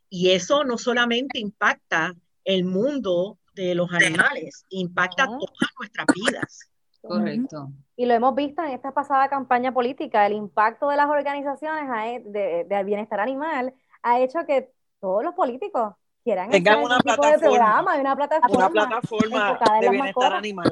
Y 0.10 0.30
eso 0.30 0.64
no 0.64 0.78
solamente 0.78 1.40
impacta 1.40 2.16
el 2.44 2.64
mundo 2.64 3.38
de 3.54 3.76
los 3.76 3.92
animales, 3.92 4.66
impacta 4.70 5.26
todas 5.26 5.70
nuestras 5.78 6.08
vidas. 6.16 6.73
Correcto. 7.08 7.70
Y 7.98 8.06
lo 8.06 8.14
hemos 8.14 8.34
visto 8.34 8.64
en 8.64 8.72
esta 8.72 8.94
pasada 8.94 9.30
campaña 9.30 9.74
política, 9.74 10.26
el 10.26 10.34
impacto 10.34 10.90
de 10.90 10.96
las 10.96 11.10
organizaciones 11.10 12.24
de, 12.26 12.66
de 12.68 12.84
bienestar 12.84 13.20
animal 13.20 13.74
ha 14.02 14.20
hecho 14.20 14.46
que 14.46 14.72
todos 15.00 15.24
los 15.24 15.34
políticos 15.36 15.94
quieran 16.24 16.50
tengan 16.50 16.82
una 16.82 17.00
plataforma, 17.00 17.32
de 17.32 17.40
programa, 17.40 17.96
una 18.00 18.16
plataforma, 18.16 18.58
una 18.58 18.70
plataforma 18.70 19.60
de 19.82 19.90
bienestar 19.90 20.34
animal. 20.34 20.72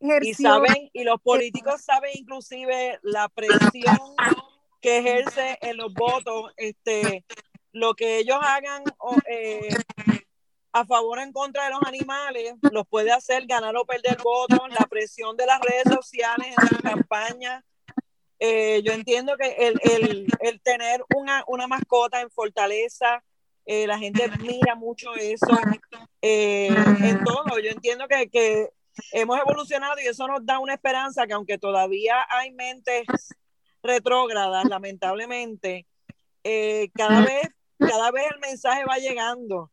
y 0.00 0.34
saben, 0.34 0.90
y 0.92 1.04
los 1.04 1.20
políticos 1.20 1.82
saben 1.82 2.10
inclusive 2.14 2.98
la 3.02 3.28
presión 3.28 3.98
que 4.80 4.98
ejerce 4.98 5.58
en 5.62 5.76
los 5.76 5.94
votos, 5.94 6.52
este, 6.56 7.24
lo 7.72 7.94
que 7.94 8.18
ellos 8.18 8.38
hagan 8.42 8.82
eh, 9.28 9.68
a 10.74 10.84
favor 10.84 11.20
o 11.20 11.22
en 11.22 11.32
contra 11.32 11.64
de 11.64 11.70
los 11.70 11.82
animales, 11.86 12.54
los 12.72 12.84
puede 12.88 13.12
hacer 13.12 13.46
ganar 13.46 13.76
o 13.76 13.86
perder 13.86 14.18
votos, 14.22 14.58
la 14.70 14.84
presión 14.86 15.36
de 15.36 15.46
las 15.46 15.60
redes 15.60 15.84
sociales 15.84 16.48
en 16.48 16.68
su 16.68 16.82
campaña. 16.82 17.64
Eh, 18.40 18.82
yo 18.84 18.92
entiendo 18.92 19.36
que 19.36 19.54
el, 19.56 19.78
el, 19.82 20.26
el 20.40 20.60
tener 20.62 21.04
una, 21.14 21.44
una 21.46 21.68
mascota 21.68 22.20
en 22.20 22.28
fortaleza, 22.28 23.22
eh, 23.64 23.86
la 23.86 23.98
gente 23.98 24.28
mira 24.40 24.74
mucho 24.74 25.14
eso 25.14 25.56
eh, 26.20 26.66
en 27.00 27.22
todo. 27.22 27.60
Yo 27.60 27.70
entiendo 27.70 28.08
que, 28.08 28.28
que, 28.28 28.68
hemos 29.12 29.38
evolucionado 29.38 29.94
y 30.02 30.08
eso 30.08 30.26
nos 30.26 30.44
da 30.44 30.58
una 30.58 30.74
esperanza 30.74 31.24
que 31.28 31.34
aunque 31.34 31.56
todavía 31.56 32.26
hay 32.28 32.50
mentes 32.50 33.06
retrógradas, 33.80 34.64
lamentablemente, 34.64 35.86
cada, 36.94 37.20
vez, 37.20 37.48
cada 37.78 38.10
vez 38.10 38.24
el 38.32 38.40
mensaje 38.40 38.84
va 38.84 38.98
llegando. 38.98 39.70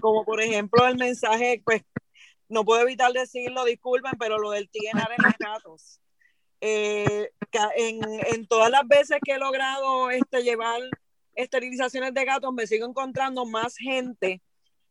Como 0.00 0.24
por 0.24 0.40
ejemplo 0.40 0.86
el 0.86 0.96
mensaje, 0.96 1.62
pues 1.64 1.82
no 2.48 2.64
puedo 2.64 2.82
evitar 2.82 3.12
decirlo, 3.12 3.64
disculpen, 3.64 4.12
pero 4.18 4.38
lo 4.38 4.50
del 4.50 4.68
TNR 4.70 5.12
en 5.16 5.24
los 5.24 5.34
gatos. 5.38 6.00
en, 6.60 7.28
en, 7.76 8.46
todas 8.46 8.70
las 8.70 8.86
veces 8.86 9.18
que 9.24 9.32
he 9.32 9.38
logrado 9.38 10.10
este, 10.10 10.42
llevar 10.42 10.80
esterilizaciones 11.34 12.14
de 12.14 12.24
gatos, 12.24 12.52
me 12.52 12.66
sigo 12.66 12.86
encontrando 12.86 13.44
más 13.46 13.76
gente 13.76 14.40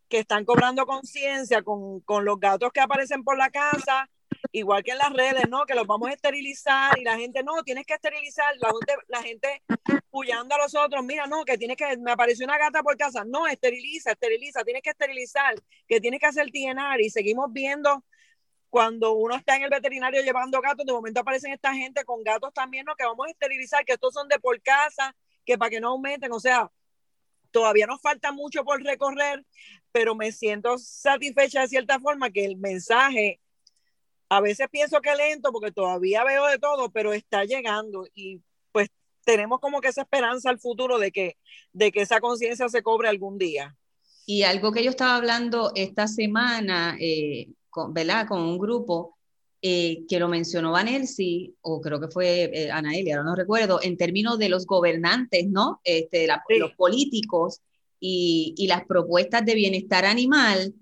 que 0.09 0.19
están 0.19 0.45
cobrando 0.45 0.85
conciencia 0.85 1.63
con, 1.63 2.03
los 2.23 2.39
gatos 2.39 2.71
que 2.71 2.81
aparecen 2.81 3.23
por 3.23 3.37
la 3.37 3.49
casa, 3.49 4.09
igual 4.51 4.83
que 4.83 4.91
en 4.91 4.99
las 4.99 5.11
redes, 5.11 5.49
¿no? 5.49 5.65
Que 5.65 5.73
los 5.73 5.87
vamos 5.87 6.09
a 6.09 6.13
esterilizar 6.13 6.97
y 6.99 7.03
la 7.03 7.17
gente, 7.17 7.43
no, 7.43 7.63
tienes 7.63 7.85
que 7.85 7.95
esterilizar, 7.95 8.53
la 9.07 9.23
gente 9.23 9.63
a 10.23 10.57
los 10.57 10.75
otros, 10.75 11.03
mira, 11.03 11.27
no, 11.27 11.43
que 11.45 11.57
tienes 11.57 11.77
que, 11.77 11.97
me 11.97 12.11
apareció 12.11 12.45
una 12.45 12.57
gata 12.57 12.81
por 12.83 12.97
casa, 12.97 13.23
no, 13.25 13.47
esteriliza, 13.47 14.11
esteriliza, 14.11 14.63
tienes 14.63 14.81
que 14.81 14.91
esterilizar, 14.91 15.55
que 15.87 15.99
tienes 15.99 16.19
que 16.19 16.25
hacer 16.27 16.51
TNR 16.51 17.01
y 17.01 17.09
seguimos 17.09 17.51
viendo 17.51 18.03
cuando 18.69 19.13
uno 19.13 19.35
está 19.35 19.55
en 19.55 19.63
el 19.63 19.69
veterinario 19.69 20.21
llevando 20.21 20.59
gatos, 20.61 20.85
de 20.85 20.93
momento 20.93 21.21
aparecen 21.21 21.53
esta 21.53 21.73
gente 21.73 22.03
con 22.03 22.23
gatos 22.23 22.53
también, 22.53 22.85
¿no? 22.85 22.95
Que 22.95 23.05
vamos 23.05 23.27
a 23.27 23.31
esterilizar, 23.31 23.85
que 23.85 23.93
estos 23.93 24.13
son 24.13 24.27
de 24.27 24.39
por 24.39 24.61
casa, 24.61 25.15
que 25.45 25.57
para 25.57 25.69
que 25.69 25.79
no 25.79 25.89
aumenten, 25.89 26.31
o 26.31 26.39
sea, 26.39 26.69
todavía 27.51 27.87
nos 27.87 28.01
falta 28.01 28.31
mucho 28.31 28.65
por 28.65 28.83
recorrer, 28.83 29.45
pero 29.91 30.13
me 30.13 30.31
siento 30.31 30.77
satisfecha 30.77 31.61
de 31.61 31.69
cierta 31.69 31.99
forma 31.99 32.29
que 32.29 32.43
el 32.43 32.57
mensaje, 32.57 33.39
a 34.27 34.41
veces 34.41 34.67
pienso 34.69 34.99
que 35.01 35.15
lento 35.15 35.51
porque 35.51 35.71
todavía 35.71 36.23
veo 36.25 36.45
de 36.47 36.59
todo, 36.59 36.89
pero 36.89 37.13
está 37.13 37.45
llegando 37.45 38.07
y 38.13 38.41
tenemos 39.25 39.59
como 39.59 39.81
que 39.81 39.89
esa 39.89 40.03
esperanza 40.03 40.49
al 40.49 40.59
futuro 40.59 40.97
de 40.97 41.11
que, 41.11 41.37
de 41.73 41.91
que 41.91 42.01
esa 42.01 42.21
conciencia 42.21 42.69
se 42.69 42.83
cobre 42.83 43.09
algún 43.09 43.37
día. 43.37 43.75
Y 44.25 44.43
algo 44.43 44.71
que 44.71 44.83
yo 44.83 44.89
estaba 44.89 45.15
hablando 45.15 45.71
esta 45.75 46.07
semana, 46.07 46.95
eh, 46.99 47.49
con, 47.69 47.93
¿verdad? 47.93 48.27
Con 48.27 48.41
un 48.41 48.57
grupo, 48.57 49.17
eh, 49.61 50.05
que 50.07 50.19
lo 50.19 50.27
mencionó 50.27 50.71
Vanelsi, 50.71 51.55
o 51.61 51.81
creo 51.81 51.99
que 51.99 52.07
fue 52.07 52.43
eh, 52.43 52.71
Anaelia, 52.71 53.15
ahora 53.17 53.29
no 53.29 53.35
recuerdo, 53.35 53.79
en 53.81 53.97
términos 53.97 54.37
de 54.37 54.49
los 54.49 54.65
gobernantes, 54.65 55.47
¿no? 55.47 55.81
Este, 55.83 56.27
Los 56.59 56.73
políticos 56.73 57.61
y, 57.99 58.53
y, 58.57 58.67
las 58.67 58.85
propuestas 58.85 59.43
de 59.45 59.55
bienestar 59.55 60.05
animal, 60.05 60.73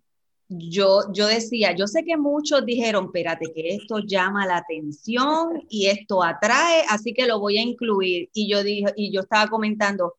yo, 0.57 1.11
yo 1.13 1.27
decía, 1.27 1.75
yo 1.75 1.87
sé 1.87 2.03
que 2.03 2.17
muchos 2.17 2.65
dijeron, 2.65 3.05
espérate, 3.05 3.51
que 3.53 3.75
esto 3.75 3.99
llama 3.99 4.45
la 4.45 4.57
atención 4.57 5.63
y 5.69 5.87
esto 5.87 6.23
atrae, 6.23 6.83
así 6.89 7.13
que 7.13 7.25
lo 7.25 7.39
voy 7.39 7.57
a 7.57 7.61
incluir. 7.61 8.29
Y 8.33 8.49
yo, 8.49 8.63
dije, 8.63 8.93
y 8.95 9.11
yo 9.11 9.21
estaba 9.21 9.49
comentando, 9.49 10.15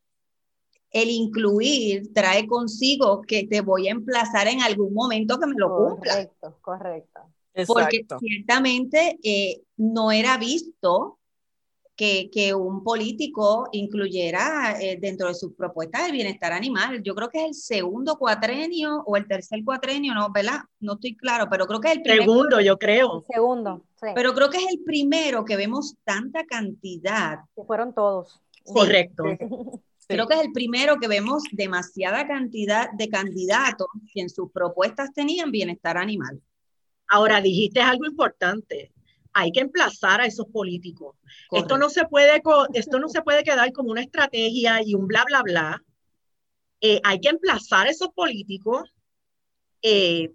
el 0.91 1.11
incluir 1.11 2.13
trae 2.13 2.47
consigo 2.47 3.23
que 3.23 3.47
te 3.47 3.61
voy 3.61 3.89
a 3.89 3.93
emplazar 3.93 4.47
en 4.47 4.63
algún 4.63 4.95
momento 4.95 5.39
que 5.39 5.47
me 5.47 5.55
lo 5.57 5.77
cumpla. 5.77 6.13
Correcto, 6.13 6.59
correcto. 6.61 7.21
Porque 7.67 8.05
ciertamente 8.19 9.19
eh, 9.23 9.63
no 9.77 10.11
era 10.11 10.39
visto 10.39 11.19
que, 11.97 12.31
que 12.31 12.55
un 12.55 12.83
político 12.83 13.69
incluyera 13.73 14.77
eh, 14.81 14.99
dentro 15.01 15.29
de 15.29 15.35
sus 15.35 15.53
propuestas 15.55 16.07
el 16.07 16.13
bienestar 16.13 16.53
animal. 16.53 17.03
Yo 17.03 17.15
creo 17.15 17.29
que 17.29 17.39
es 17.39 17.47
el 17.47 17.55
segundo 17.55 18.17
cuatrenio 18.17 19.03
o 19.07 19.17
el 19.17 19.27
tercer 19.29 19.61
cuatrenio, 19.65 20.15
no, 20.15 20.31
¿verdad? 20.33 20.61
No 20.81 20.95
estoy 20.95 21.17
claro, 21.17 21.47
pero 21.51 21.67
creo 21.67 21.81
que 21.81 21.89
es 21.89 21.97
el 21.97 22.03
primero. 22.03 22.23
Segundo, 22.23 22.61
yo 22.61 22.79
creo. 22.79 23.25
segundo, 23.31 23.85
sí. 24.01 24.09
Pero 24.15 24.35
creo 24.35 24.51
que 24.51 24.59
es 24.59 24.67
el 24.71 24.81
primero 24.85 25.45
que 25.45 25.57
vemos 25.57 25.97
tanta 26.05 26.45
cantidad. 26.45 27.39
Que 27.55 27.63
fueron 27.65 27.95
todos. 27.95 28.41
Correcto. 28.65 29.25
Creo 30.07 30.27
que 30.27 30.35
es 30.35 30.41
el 30.43 30.53
primero 30.53 30.99
que 30.99 31.09
vemos 31.09 31.45
demasiada 31.53 32.27
cantidad 32.27 32.91
de 32.93 33.09
candidatos 33.09 33.87
que 34.13 34.21
en 34.21 34.29
sus 34.29 34.51
propuestas 34.51 35.13
tenían 35.15 35.51
bienestar 35.51 35.97
animal. 35.97 36.41
Ahora 37.09 37.41
dijiste 37.41 37.81
algo 37.81 38.07
importante. 38.07 38.94
Hay 39.35 39.53
que 39.53 39.61
emplazar 39.61 40.21
a 40.21 40.27
esos 40.27 40.47
políticos. 40.47 41.17
Esto 41.51 41.77
no, 41.77 41.91
se 41.91 42.07
puede, 42.07 42.41
esto 42.73 42.99
no 42.99 43.09
se 43.09 43.23
puede 43.23 43.43
quedar 43.43 43.73
como 43.73 43.91
una 43.91 44.01
estrategia 44.01 44.81
y 44.83 44.95
un 44.95 45.07
bla, 45.07 45.25
bla, 45.25 45.43
bla. 45.43 45.85
Eh, 46.81 47.01
hay 47.03 47.21
que 47.21 47.31
emplazar 47.31 47.87
a 47.87 47.91
esos 47.91 48.09
políticos, 48.11 48.95
eh, 49.83 50.31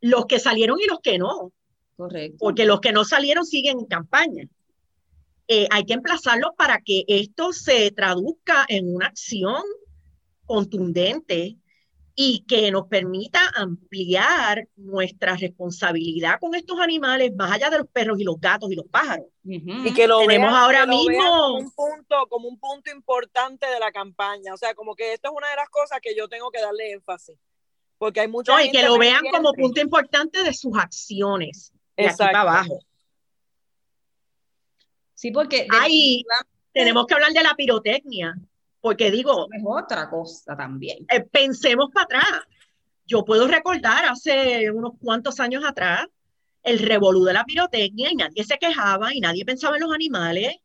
los 0.00 0.26
que 0.26 0.38
salieron 0.38 0.78
y 0.80 0.86
los 0.86 1.00
que 1.00 1.18
no. 1.18 1.52
Correcto. 1.96 2.36
Porque 2.38 2.64
los 2.64 2.80
que 2.80 2.92
no 2.92 3.04
salieron 3.04 3.44
siguen 3.44 3.80
en 3.80 3.86
campaña. 3.86 4.48
Eh, 5.48 5.66
hay 5.70 5.84
que 5.84 5.94
emplazarlos 5.94 6.52
para 6.56 6.80
que 6.80 7.04
esto 7.08 7.52
se 7.52 7.90
traduzca 7.90 8.64
en 8.68 8.94
una 8.94 9.06
acción 9.08 9.62
contundente 10.46 11.56
y 12.22 12.44
que 12.46 12.70
nos 12.70 12.86
permita 12.86 13.40
ampliar 13.54 14.68
nuestra 14.76 15.36
responsabilidad 15.36 16.38
con 16.38 16.54
estos 16.54 16.78
animales 16.78 17.34
más 17.34 17.50
allá 17.50 17.70
de 17.70 17.78
los 17.78 17.88
perros 17.88 18.20
y 18.20 18.24
los 18.24 18.38
gatos 18.38 18.70
y 18.70 18.74
los 18.74 18.84
pájaros. 18.88 19.24
Y 19.42 19.94
que 19.94 20.06
lo 20.06 20.18
tenemos 20.26 20.52
ahora 20.52 20.84
mismo 20.84 21.18
como 21.18 21.54
un 21.54 21.70
punto 21.70 22.26
como 22.28 22.48
un 22.48 22.60
punto 22.60 22.90
importante 22.90 23.66
de 23.66 23.80
la 23.80 23.90
campaña, 23.90 24.52
o 24.52 24.58
sea, 24.58 24.74
como 24.74 24.94
que 24.94 25.14
esto 25.14 25.30
es 25.30 25.34
una 25.34 25.48
de 25.48 25.56
las 25.56 25.70
cosas 25.70 25.98
que 26.02 26.14
yo 26.14 26.28
tengo 26.28 26.50
que 26.50 26.60
darle 26.60 26.92
énfasis. 26.92 27.38
Porque 27.96 28.20
hay 28.20 28.28
mucha 28.28 28.52
no, 28.52 28.62
y 28.62 28.70
que 28.70 28.82
lo 28.82 28.98
vean 28.98 29.24
como 29.32 29.54
punto 29.54 29.80
importante 29.80 30.42
de 30.42 30.52
sus 30.52 30.76
acciones. 30.76 31.72
De 31.96 32.06
aquí 32.06 32.16
para 32.18 32.42
abajo. 32.42 32.80
Sí, 35.14 35.30
porque 35.30 35.66
ahí 35.70 36.22
tenemos 36.74 37.06
que 37.06 37.14
hablar 37.14 37.32
de 37.32 37.42
la 37.42 37.54
pirotecnia. 37.54 38.34
Porque 38.80 39.10
digo... 39.10 39.46
Es 39.52 39.62
otra 39.64 40.08
cosa 40.08 40.56
también. 40.56 41.06
Eh, 41.10 41.20
pensemos 41.20 41.90
para 41.92 42.04
atrás. 42.04 42.42
Yo 43.06 43.24
puedo 43.24 43.46
recordar 43.48 44.04
hace 44.06 44.70
unos 44.70 44.92
cuantos 45.00 45.40
años 45.40 45.64
atrás 45.64 46.06
el 46.62 46.78
revolú 46.78 47.24
de 47.24 47.32
la 47.32 47.44
pirotecnia 47.44 48.10
y 48.10 48.16
nadie 48.16 48.44
se 48.44 48.58
quejaba 48.58 49.14
y 49.14 49.20
nadie 49.20 49.44
pensaba 49.44 49.76
en 49.76 49.82
los 49.82 49.92
animales 49.92 50.56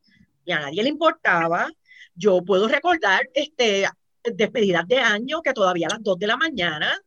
y 0.44 0.52
a 0.52 0.60
nadie 0.60 0.82
le 0.82 0.88
importaba. 0.88 1.68
Yo 2.14 2.42
puedo 2.42 2.68
recordar 2.68 3.28
este, 3.34 3.88
despedidas 4.22 4.86
de 4.86 4.98
año 4.98 5.42
que 5.42 5.52
todavía 5.52 5.88
a 5.88 5.94
las 5.94 6.02
2 6.02 6.18
de 6.18 6.26
la 6.26 6.36
mañana 6.36 6.98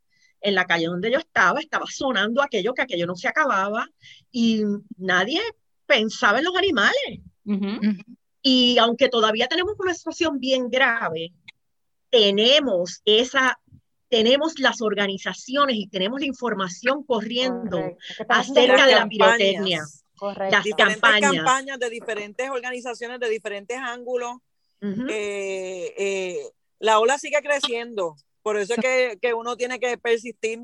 en 0.42 0.56
la 0.56 0.66
calle 0.66 0.86
donde 0.86 1.12
yo 1.12 1.20
estaba, 1.20 1.60
estaba 1.60 1.86
sonando 1.88 2.42
aquello 2.42 2.74
que 2.74 2.82
aquello 2.82 3.06
no 3.06 3.16
se 3.16 3.28
acababa 3.28 3.88
y 4.32 4.64
nadie 4.98 5.42
pensaba 5.86 6.40
en 6.40 6.46
los 6.46 6.56
animales. 6.56 7.20
Y 8.52 8.80
aunque 8.80 9.10
todavía 9.10 9.48
tenemos 9.48 9.76
una 9.78 9.94
situación 9.94 10.40
bien 10.40 10.72
grave, 10.72 11.32
tenemos 12.10 13.04
esa 13.06 13.60
tenemos 14.08 14.58
las 14.58 14.82
organizaciones 14.82 15.76
y 15.76 15.86
tenemos 15.86 16.20
la 16.20 16.26
información 16.26 17.04
corriendo 17.04 17.96
acerca 18.28 18.88
de 18.88 18.96
la 18.96 19.08
pirotecnia. 19.08 19.84
Las 20.50 20.66
campañas. 20.76 21.32
campañas 21.32 21.78
de 21.78 21.92
diferentes 21.92 22.50
organizaciones, 22.50 23.20
de 23.20 23.30
diferentes 23.30 23.78
ángulos. 23.78 24.38
Eh, 24.82 25.94
eh, 25.96 26.40
la 26.80 27.00
ola 27.00 27.20
sigue 27.20 27.40
creciendo. 27.44 28.16
Por 28.42 28.58
eso 28.58 28.74
es 28.74 28.80
que, 28.80 29.20
que, 29.22 29.36
uno 29.36 29.58
tiene 29.58 29.80
que 29.80 29.96
persistir 30.00 30.62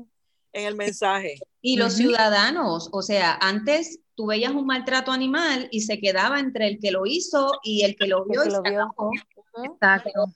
en 0.56 0.66
el 0.66 0.74
mensaje. 0.74 1.38
Y 1.60 1.76
los 1.76 1.94
ciudadanos, 1.94 2.88
o 2.92 3.02
sea, 3.02 3.38
antes 3.40 4.00
tú 4.14 4.26
veías 4.26 4.52
un 4.52 4.66
maltrato 4.66 5.12
animal 5.12 5.68
y 5.70 5.82
se 5.82 6.00
quedaba 6.00 6.40
entre 6.40 6.66
el 6.68 6.78
que 6.80 6.90
lo 6.90 7.06
hizo 7.06 7.52
y 7.62 7.82
el 7.82 7.96
que 7.96 8.06
lo 8.06 8.24
vio. 8.24 8.42
y 8.44 9.66
Exacto. 9.66 10.34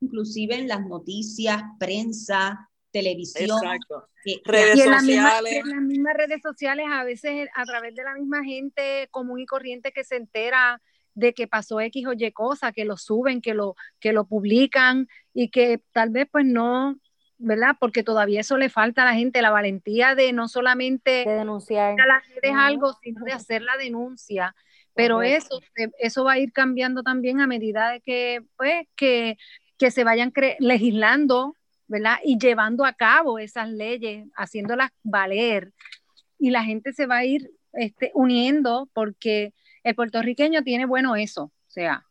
Inclusive 0.00 0.56
en 0.56 0.68
las 0.68 0.84
noticias, 0.84 1.62
prensa, 1.78 2.68
televisión. 2.90 3.58
Exacto. 3.62 4.08
redes 4.44 4.82
sociales. 4.82 5.52
en 5.54 5.70
las 5.70 5.82
mismas 5.82 6.14
redes 6.16 6.42
sociales, 6.42 6.86
a 6.90 7.04
veces 7.04 7.48
a 7.54 7.64
través 7.64 7.94
de 7.94 8.02
la 8.02 8.14
misma 8.14 8.42
gente 8.44 9.08
común 9.10 9.40
y 9.40 9.46
corriente 9.46 9.92
que 9.92 10.04
se 10.04 10.16
entera 10.16 10.80
de 11.14 11.34
que 11.34 11.46
pasó 11.46 11.80
X 11.80 12.06
o 12.06 12.12
Y 12.14 12.32
cosa, 12.32 12.72
que 12.72 12.84
lo 12.84 12.96
suben, 12.96 13.40
que 13.40 13.54
lo, 13.54 13.76
que 14.00 14.12
lo 14.12 14.24
publican 14.24 15.08
y 15.34 15.50
que 15.50 15.82
tal 15.92 16.10
vez 16.10 16.26
pues 16.30 16.46
no, 16.46 16.96
¿verdad? 17.42 17.76
Porque 17.78 18.02
todavía 18.02 18.40
eso 18.40 18.56
le 18.56 18.70
falta 18.70 19.02
a 19.02 19.06
la 19.06 19.14
gente, 19.14 19.42
la 19.42 19.50
valentía 19.50 20.14
de 20.14 20.32
no 20.32 20.48
solamente 20.48 21.24
denunciar 21.26 22.00
a 22.00 22.06
las 22.06 22.28
redes 22.28 22.54
algo, 22.56 22.94
sino 23.02 23.24
de 23.24 23.32
hacer 23.32 23.62
la 23.62 23.76
denuncia. 23.76 24.54
Pero 24.94 25.22
eso, 25.22 25.60
eso 25.98 26.24
va 26.24 26.32
a 26.32 26.38
ir 26.38 26.52
cambiando 26.52 27.02
también 27.02 27.40
a 27.40 27.46
medida 27.46 27.90
de 27.90 28.00
que, 28.00 28.44
pues, 28.56 28.86
que, 28.94 29.38
que 29.78 29.90
se 29.90 30.04
vayan 30.04 30.32
legislando, 30.58 31.56
¿verdad? 31.88 32.18
Y 32.22 32.38
llevando 32.38 32.84
a 32.84 32.92
cabo 32.92 33.38
esas 33.38 33.70
leyes, 33.70 34.28
haciéndolas 34.36 34.90
valer. 35.02 35.72
Y 36.38 36.50
la 36.50 36.62
gente 36.62 36.92
se 36.92 37.06
va 37.06 37.18
a 37.18 37.24
ir 37.24 37.50
este, 37.72 38.10
uniendo 38.14 38.88
porque 38.92 39.54
el 39.82 39.94
puertorriqueño 39.94 40.62
tiene 40.62 40.84
bueno 40.84 41.16
eso, 41.16 41.44
o 41.44 41.70
sea, 41.70 42.04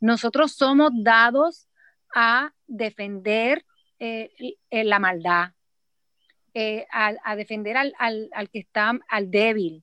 nosotros 0.00 0.52
somos 0.52 0.90
dados 0.94 1.68
a 2.14 2.52
defender 2.66 3.64
eh, 4.04 4.84
la 4.84 4.98
maldad, 4.98 5.52
eh, 6.52 6.86
a, 6.90 7.36
defender 7.36 7.76
al, 7.76 7.94
que 8.52 8.58
está, 8.58 8.98
al 9.08 9.30
débil. 9.30 9.82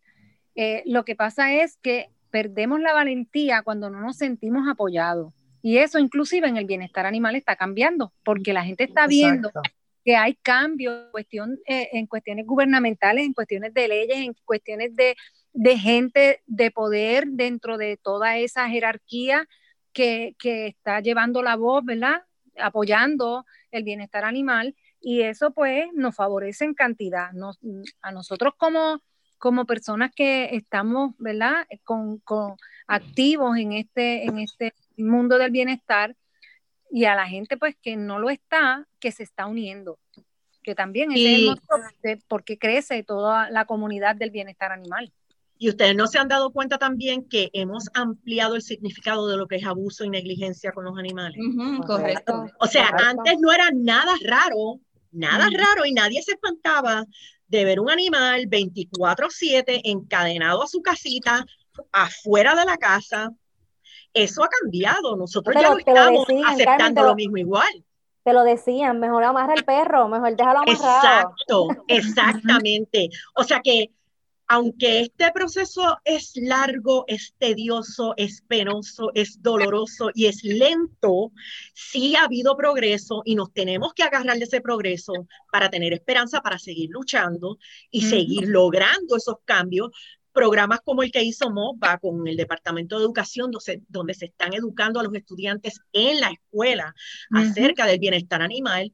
Eh, 0.55 0.83
lo 0.85 1.05
que 1.05 1.15
pasa 1.15 1.53
es 1.53 1.77
que 1.77 2.09
perdemos 2.29 2.79
la 2.79 2.93
valentía 2.93 3.61
cuando 3.61 3.89
no 3.89 3.99
nos 4.01 4.17
sentimos 4.17 4.67
apoyados. 4.67 5.33
Y 5.61 5.77
eso 5.77 5.99
inclusive 5.99 6.47
en 6.47 6.57
el 6.57 6.65
bienestar 6.65 7.05
animal 7.05 7.35
está 7.35 7.55
cambiando, 7.55 8.13
porque 8.23 8.53
la 8.53 8.63
gente 8.63 8.83
está 8.85 9.05
viendo 9.07 9.51
que 10.03 10.15
hay 10.15 10.33
cambios 10.35 11.05
en, 11.05 11.11
cuestión, 11.11 11.59
en 11.65 12.07
cuestiones 12.07 12.47
gubernamentales, 12.47 13.25
en 13.25 13.33
cuestiones 13.33 13.73
de 13.73 13.87
leyes, 13.87 14.17
en 14.17 14.35
cuestiones 14.45 14.95
de, 14.95 15.15
de 15.53 15.77
gente 15.77 16.41
de 16.47 16.71
poder 16.71 17.27
dentro 17.27 17.77
de 17.77 17.97
toda 17.97 18.37
esa 18.37 18.67
jerarquía 18.69 19.47
que, 19.93 20.35
está 20.67 21.01
llevando 21.01 21.41
la 21.41 21.55
voz, 21.55 21.83
¿verdad? 21.83 22.23
Apoyando 22.57 23.45
el 23.71 23.83
bienestar 23.83 24.25
animal 24.25 24.75
y 24.99 25.21
eso 25.21 25.51
pues 25.51 25.85
nos 25.93 26.15
favorece 26.15 26.65
en 26.65 26.73
cantidad. 26.73 27.29
a 28.01 28.11
nosotros 28.11 28.53
como, 28.57 29.01
como 29.37 29.65
personas 29.65 30.11
que 30.15 30.55
estamos, 30.55 31.15
¿verdad? 31.17 31.65
Con, 31.83 32.21
activos 32.87 33.57
en 33.57 33.71
este, 33.73 34.25
en 34.25 34.39
este 34.39 34.73
mundo 34.97 35.37
del 35.37 35.51
bienestar 35.51 36.15
y 36.89 37.05
a 37.05 37.15
la 37.15 37.25
gente 37.25 37.55
pues 37.55 37.75
que 37.81 37.95
no 37.95 38.19
lo 38.19 38.29
está, 38.29 38.85
que 38.99 39.11
se 39.11 39.23
está 39.23 39.45
uniendo 39.45 39.97
que 40.63 40.75
también 40.75 41.11
es 41.11 41.19
el 41.19 41.45
motivo 41.47 41.75
de 42.03 42.17
por 42.27 42.43
qué 42.43 42.57
crece 42.57 43.03
toda 43.03 43.49
la 43.49 43.65
comunidad 43.65 44.15
del 44.15 44.31
bienestar 44.31 44.71
animal. 44.71 45.11
Y 45.61 45.69
ustedes 45.69 45.95
no 45.95 46.07
se 46.07 46.17
han 46.17 46.27
dado 46.27 46.49
cuenta 46.49 46.79
también 46.79 47.29
que 47.29 47.51
hemos 47.53 47.85
ampliado 47.93 48.55
el 48.55 48.63
significado 48.63 49.27
de 49.27 49.37
lo 49.37 49.47
que 49.47 49.57
es 49.57 49.63
abuso 49.67 50.03
y 50.03 50.09
negligencia 50.09 50.71
con 50.71 50.85
los 50.85 50.97
animales. 50.97 51.39
correcto. 51.85 52.47
O 52.59 52.65
sea, 52.65 52.87
antes 52.87 53.37
no 53.39 53.51
era 53.51 53.69
nada 53.71 54.11
raro, 54.25 54.79
nada 55.11 55.49
raro 55.55 55.85
y 55.85 55.93
nadie 55.93 56.23
se 56.23 56.31
espantaba 56.31 57.05
de 57.47 57.63
ver 57.63 57.79
un 57.79 57.91
animal 57.91 58.47
24/7 58.47 59.81
encadenado 59.83 60.63
a 60.63 60.67
su 60.67 60.81
casita, 60.81 61.45
afuera 61.91 62.55
de 62.55 62.65
la 62.65 62.77
casa. 62.77 63.31
Eso 64.15 64.43
ha 64.43 64.47
cambiado. 64.47 65.15
Nosotros 65.15 65.55
ya 65.55 65.69
lo 65.69 65.77
estamos 65.77 66.25
aceptando 66.47 67.03
lo 67.03 67.13
mismo 67.13 67.37
igual. 67.37 67.85
Te 68.23 68.33
lo 68.33 68.43
decían, 68.43 68.99
mejor 68.99 69.23
amarra 69.25 69.53
el 69.53 69.63
perro, 69.63 70.07
mejor 70.07 70.35
déjalo 70.35 70.61
amarrado. 70.61 70.73
Exacto, 70.73 71.67
exactamente. 71.87 73.09
O 73.35 73.43
sea 73.43 73.59
que 73.63 73.91
aunque 74.51 74.99
este 74.99 75.31
proceso 75.31 75.97
es 76.03 76.33
largo, 76.35 77.05
es 77.07 77.33
tedioso, 77.37 78.13
es 78.17 78.41
penoso, 78.41 79.09
es 79.15 79.41
doloroso 79.41 80.09
y 80.13 80.25
es 80.25 80.43
lento, 80.43 81.31
sí 81.73 82.17
ha 82.17 82.25
habido 82.25 82.57
progreso 82.57 83.21
y 83.23 83.35
nos 83.35 83.53
tenemos 83.53 83.93
que 83.93 84.03
agarrar 84.03 84.37
de 84.37 84.43
ese 84.43 84.59
progreso 84.59 85.13
para 85.53 85.69
tener 85.69 85.93
esperanza, 85.93 86.41
para 86.41 86.59
seguir 86.59 86.89
luchando 86.89 87.59
y 87.91 88.01
seguir 88.01 88.49
logrando 88.49 89.15
esos 89.15 89.35
cambios. 89.45 89.91
Programas 90.33 90.81
como 90.83 91.03
el 91.03 91.11
que 91.11 91.23
hizo 91.23 91.49
MOVA 91.49 91.97
con 91.99 92.27
el 92.27 92.35
Departamento 92.35 92.97
de 92.97 93.05
Educación, 93.05 93.51
donde, 93.87 94.13
se 94.13 94.25
están 94.25 94.53
educando 94.53 94.99
a 94.99 95.03
los 95.03 95.13
estudiantes 95.13 95.79
en 95.93 96.19
la 96.19 96.29
escuela 96.29 96.93
acerca 97.31 97.85
del 97.85 97.99
bienestar 97.99 98.41
animal, 98.41 98.93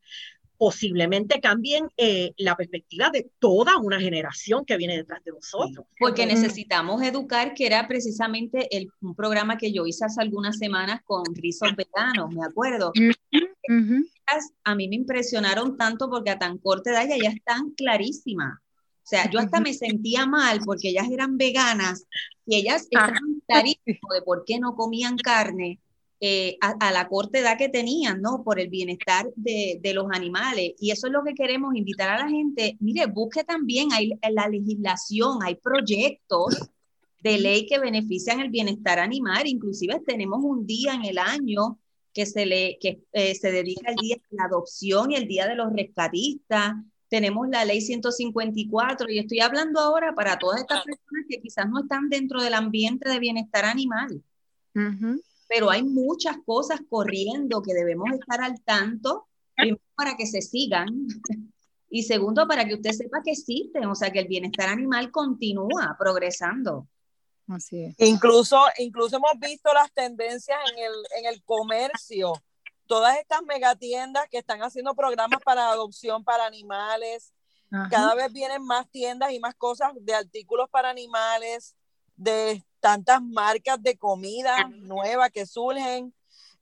posiblemente 0.57 1.39
cambien 1.39 1.87
eh, 1.97 2.33
la 2.37 2.55
perspectiva 2.55 3.09
de 3.09 3.29
toda 3.39 3.77
una 3.77 3.99
generación 3.99 4.65
que 4.65 4.77
viene 4.77 4.97
detrás 4.97 5.23
de 5.23 5.31
nosotros. 5.31 5.85
Porque 5.99 6.25
necesitamos 6.25 7.01
educar, 7.03 7.53
que 7.53 7.67
era 7.67 7.87
precisamente 7.87 8.75
el, 8.75 8.89
un 9.01 9.15
programa 9.15 9.57
que 9.57 9.71
yo 9.71 9.85
hice 9.85 10.05
hace 10.05 10.21
algunas 10.21 10.57
semanas 10.57 11.01
con 11.05 11.23
rizos 11.33 11.69
veganos, 11.75 12.33
me 12.33 12.45
acuerdo. 12.45 12.91
A 14.63 14.75
mí 14.75 14.87
me 14.87 14.95
impresionaron 14.95 15.77
tanto 15.77 16.09
porque 16.09 16.31
a 16.31 16.39
tan 16.39 16.57
corta 16.57 16.91
edad 16.91 17.07
ya 17.21 17.29
están 17.29 17.71
clarísimas. 17.71 18.59
O 18.59 19.09
sea, 19.09 19.29
yo 19.29 19.39
hasta 19.39 19.61
me 19.61 19.73
sentía 19.73 20.25
mal 20.25 20.59
porque 20.65 20.89
ellas 20.89 21.07
eran 21.09 21.37
veganas 21.37 22.05
y 22.45 22.57
ellas 22.57 22.83
estaban 22.83 23.41
clarísimas 23.47 24.01
de 24.13 24.21
por 24.25 24.43
qué 24.45 24.59
no 24.59 24.75
comían 24.75 25.15
carne 25.17 25.79
eh, 26.19 26.57
a, 26.61 26.91
la 26.91 27.07
corta 27.07 27.39
edad 27.39 27.57
que 27.59 27.69
tenían, 27.69 28.21
¿no? 28.21 28.43
Por 28.43 28.59
el 28.59 28.69
bienestar 28.69 29.27
de, 29.35 29.79
de, 29.81 29.93
los 29.93 30.07
animales. 30.11 30.73
Y 30.79 30.89
eso 30.89 31.07
es 31.07 31.13
lo 31.13 31.23
que 31.23 31.35
queremos, 31.35 31.75
invitar 31.75 32.09
a 32.09 32.17
la 32.17 32.29
gente. 32.29 32.75
Mire, 32.79 33.05
busque 33.05 33.43
también, 33.43 33.93
hay 33.93 34.13
la 34.31 34.47
legislación, 34.47 35.39
hay 35.43 35.55
proyectos 35.55 36.71
de 37.21 37.37
ley 37.37 37.67
que 37.67 37.77
benefician 37.77 38.39
el 38.39 38.49
bienestar 38.49 38.97
animal. 38.97 39.45
Inclusive 39.45 40.01
tenemos 40.07 40.39
un 40.41 40.65
día 40.65 40.95
en 40.95 41.05
el 41.05 41.19
año 41.19 41.77
que 42.13 42.25
se, 42.25 42.47
le, 42.47 42.79
que, 42.81 43.03
eh, 43.13 43.35
se 43.35 43.51
dedica 43.51 43.89
al 43.91 43.95
día 43.95 44.15
de 44.15 44.37
la 44.37 44.45
adopción 44.45 45.11
y 45.11 45.15
el 45.17 45.27
día 45.27 45.47
de 45.47 45.55
los 45.55 45.71
rescatistas. 45.71 46.73
Tenemos 47.09 47.47
la 47.47 47.63
ley 47.63 47.79
154 47.79 49.07
y 49.11 49.19
estoy 49.19 49.39
hablando 49.41 49.79
ahora 49.79 50.15
para 50.15 50.39
todas 50.39 50.61
estas 50.61 50.83
personas 50.83 51.25
que 51.29 51.39
quizás 51.39 51.69
no 51.69 51.81
están 51.81 52.09
dentro 52.09 52.41
del 52.41 52.55
ambiente 52.55 53.07
de 53.07 53.19
bienestar 53.19 53.65
animal 53.65 54.23
pero 55.47 55.69
hay 55.69 55.83
muchas 55.83 56.37
cosas 56.45 56.81
corriendo 56.89 57.61
que 57.61 57.73
debemos 57.73 58.11
estar 58.11 58.41
al 58.41 58.61
tanto, 58.61 59.27
primero 59.55 59.81
para 59.95 60.15
que 60.15 60.27
se 60.27 60.41
sigan 60.41 60.87
y 61.89 62.03
segundo 62.03 62.47
para 62.47 62.65
que 62.65 62.75
usted 62.75 62.91
sepa 62.91 63.21
que 63.23 63.31
existen, 63.31 63.85
o 63.85 63.95
sea 63.95 64.11
que 64.11 64.19
el 64.19 64.27
bienestar 64.27 64.69
animal 64.69 65.11
continúa 65.11 65.95
progresando. 65.97 66.87
Así 67.47 67.85
es. 67.85 67.95
Incluso, 67.99 68.59
incluso 68.77 69.15
hemos 69.17 69.39
visto 69.39 69.73
las 69.73 69.91
tendencias 69.93 70.57
en 70.71 70.79
el, 70.79 70.93
en 71.17 71.33
el 71.33 71.41
comercio, 71.43 72.33
todas 72.87 73.17
estas 73.17 73.41
megatiendas 73.43 74.27
que 74.29 74.39
están 74.39 74.61
haciendo 74.61 74.95
programas 74.95 75.39
para 75.43 75.69
adopción 75.69 76.23
para 76.23 76.45
animales, 76.45 77.33
cada 77.89 78.15
vez 78.15 78.31
vienen 78.31 78.63
más 78.63 78.89
tiendas 78.89 79.31
y 79.33 79.39
más 79.39 79.53
cosas 79.55 79.91
de 79.99 80.13
artículos 80.13 80.69
para 80.69 80.89
animales, 80.89 81.75
de 82.15 82.63
tantas 82.79 83.21
marcas 83.21 83.81
de 83.81 83.97
comida 83.97 84.67
nuevas 84.69 85.31
que 85.31 85.45
surgen. 85.45 86.13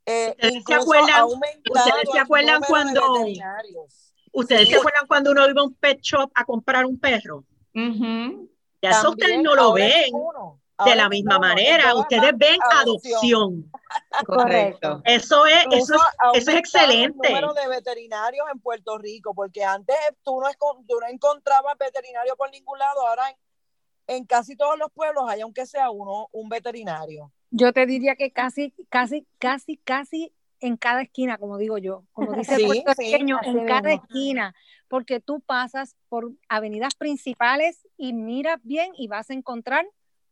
Eh, 0.05 0.29
¿Ustedes, 0.29 0.63
se 0.65 0.73
acuerdan, 0.75 1.25
¿Ustedes 1.25 2.09
se 2.11 2.19
acuerdan 2.19 2.61
cuando 2.67 3.01
ustedes 4.31 4.69
se 4.69 4.75
acuerdan 4.75 5.07
cuando 5.07 5.31
uno 5.31 5.49
iba 5.49 5.61
a 5.61 5.65
un 5.65 5.73
pet 5.73 5.99
shop 6.01 6.31
a 6.35 6.45
comprar 6.45 6.85
un 6.85 6.99
perro? 6.99 7.43
Ya 7.73 8.91
eso 8.91 9.11
ustedes 9.11 9.41
no 9.41 9.55
lo 9.55 9.73
ven. 9.73 10.11
de 10.85 10.95
la 10.95 11.09
misma 11.09 11.39
manera, 11.39 11.95
ustedes 11.95 12.37
ven 12.37 12.59
adopción. 12.71 13.71
Correcto. 14.27 15.01
Eso 15.05 15.45
es, 15.47 15.65
eso, 15.71 15.95
eso 16.33 16.51
es 16.51 16.57
excelente. 16.57 17.27
El 17.27 17.33
número 17.33 17.53
de 17.53 17.67
veterinarios 17.67 18.45
en 18.53 18.59
Puerto 18.59 18.97
Rico, 18.97 19.33
porque 19.33 19.63
antes 19.63 19.95
tú 20.23 20.39
no, 20.39 20.47
tú 20.87 20.99
no 20.99 21.07
encontrabas 21.07 21.77
veterinarios 21.79 22.35
por 22.37 22.51
ningún 22.51 22.77
lado, 22.77 23.07
ahora 23.07 23.23
en, 24.07 24.25
casi 24.25 24.55
todos 24.55 24.77
los 24.77 24.91
pueblos 24.91 25.25
hay, 25.27 25.41
aunque 25.41 25.65
sea 25.65 25.89
uno, 25.89 26.29
un 26.31 26.49
veterinario. 26.49 27.31
Yo 27.51 27.73
te 27.73 27.85
diría 27.85 28.15
que 28.15 28.31
casi, 28.31 28.73
casi, 28.89 29.25
casi, 29.39 29.77
casi 29.77 30.33
en 30.59 30.77
cada 30.77 31.01
esquina, 31.01 31.37
como 31.37 31.57
digo 31.57 31.77
yo, 31.77 32.03
como 32.13 32.33
dice 32.33 32.55
el 32.55 32.65
puertorriqueño, 32.65 33.39
en 33.43 33.65
cada 33.65 33.93
esquina, 33.93 34.55
porque 34.87 35.19
tú 35.19 35.41
pasas 35.41 35.95
por 36.09 36.31
avenidas 36.49 36.95
principales 36.95 37.87
y 37.97 38.13
miras 38.13 38.59
bien 38.63 38.91
y 38.97 39.07
vas 39.07 39.29
a 39.29 39.33
encontrar 39.33 39.85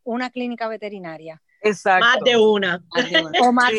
una 0.04 0.30
clínica 0.30 0.68
veterinaria. 0.68 1.42
Exacto. 1.62 2.06
Más 2.06 2.20
de 2.24 2.38
una. 2.38 2.84
O 3.42 3.52
más, 3.52 3.72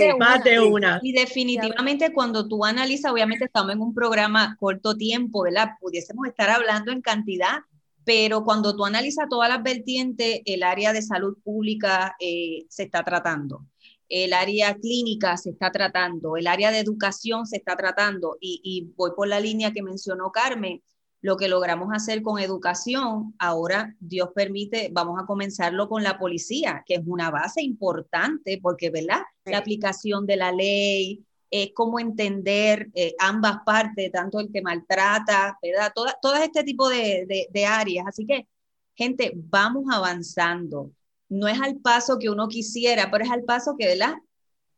de, 0.42 0.61
una. 0.61 1.00
Y 1.02 1.12
definitivamente 1.12 2.12
cuando 2.12 2.48
tú 2.48 2.64
analizas, 2.64 3.12
obviamente 3.12 3.44
estamos 3.44 3.72
en 3.72 3.80
un 3.80 3.94
programa 3.94 4.57
corto 4.59 4.96
tiempo, 4.96 5.42
¿verdad? 5.42 5.72
Pudiésemos 5.80 6.26
estar 6.26 6.48
hablando 6.50 6.92
en 6.92 7.02
cantidad, 7.02 7.59
pero 8.05 8.45
cuando 8.45 8.77
tú 8.77 8.85
analizas 8.85 9.29
todas 9.29 9.49
las 9.49 9.62
vertientes, 9.62 10.40
el 10.45 10.62
área 10.62 10.93
de 10.93 11.03
salud 11.03 11.37
pública 11.43 12.17
eh, 12.21 12.67
se 12.69 12.85
está 12.85 13.03
tratando, 13.03 13.67
el 14.09 14.33
área 14.33 14.75
clínica 14.77 15.37
se 15.37 15.51
está 15.51 15.71
tratando, 15.73 16.37
el 16.37 16.47
área 16.47 16.71
de 16.71 16.79
educación 16.79 17.47
se 17.47 17.57
está 17.57 17.77
tratando, 17.77 18.37
y, 18.40 18.61
y 18.62 18.93
voy 18.97 19.12
por 19.17 19.29
la 19.29 19.40
línea 19.40 19.73
que 19.73 19.83
mencionó 19.83 20.31
Carmen, 20.31 20.83
lo 21.25 21.38
que 21.38 21.49
logramos 21.49 21.88
hacer 21.90 22.21
con 22.21 22.38
educación, 22.38 23.35
ahora 23.38 23.97
Dios 23.99 24.29
permite, 24.35 24.90
vamos 24.93 25.19
a 25.19 25.25
comenzarlo 25.25 25.88
con 25.88 26.03
la 26.03 26.19
policía, 26.19 26.85
que 26.87 26.97
es 26.97 27.03
una 27.07 27.31
base 27.31 27.62
importante 27.62 28.59
porque, 28.61 28.90
¿verdad? 28.90 29.23
La 29.47 29.57
aplicación 29.57 30.27
de 30.27 30.37
la 30.37 30.53
ley, 30.53 31.25
es 31.62 31.71
cómo 31.75 32.01
entender 32.01 32.88
eh, 32.95 33.14
ambas 33.19 33.59
partes, 33.64 34.11
tanto 34.11 34.40
el 34.40 34.51
que 34.51 34.62
maltrata, 34.62 35.59
¿verdad? 35.62 35.93
Toda, 35.95 36.19
todo 36.21 36.35
este 36.35 36.64
tipo 36.64 36.88
de, 36.88 37.49
de 37.51 37.67
áreas. 37.67 38.07
Así 38.09 38.27
que, 38.27 38.49
gente, 38.95 39.33
vamos 39.35 39.85
avanzando. 39.93 40.90
No 41.29 41.49
es 41.49 41.61
al 41.61 41.77
paso 41.77 42.19
que 42.19 42.31
uno 42.31 42.49
quisiera, 42.49 43.11
pero 43.11 43.25
es 43.25 43.31
al 43.31 43.45
paso 43.45 43.77
que, 43.79 43.87
¿verdad? 43.87 44.14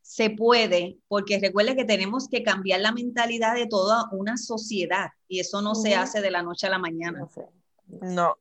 se 0.07 0.29
puede, 0.29 0.99
porque 1.09 1.37
recuerde 1.37 1.75
que 1.75 1.83
tenemos 1.83 2.29
que 2.29 2.41
cambiar 2.41 2.79
la 2.79 2.93
mentalidad 2.93 3.55
de 3.55 3.67
toda 3.67 4.07
una 4.13 4.37
sociedad 4.37 5.09
y 5.27 5.41
eso 5.41 5.61
no 5.61 5.75
se 5.75 5.95
hace 5.95 6.21
de 6.21 6.31
la 6.31 6.43
noche 6.43 6.67
a 6.67 6.69
la 6.69 6.79
mañana. 6.79 7.27
No, 7.87 8.37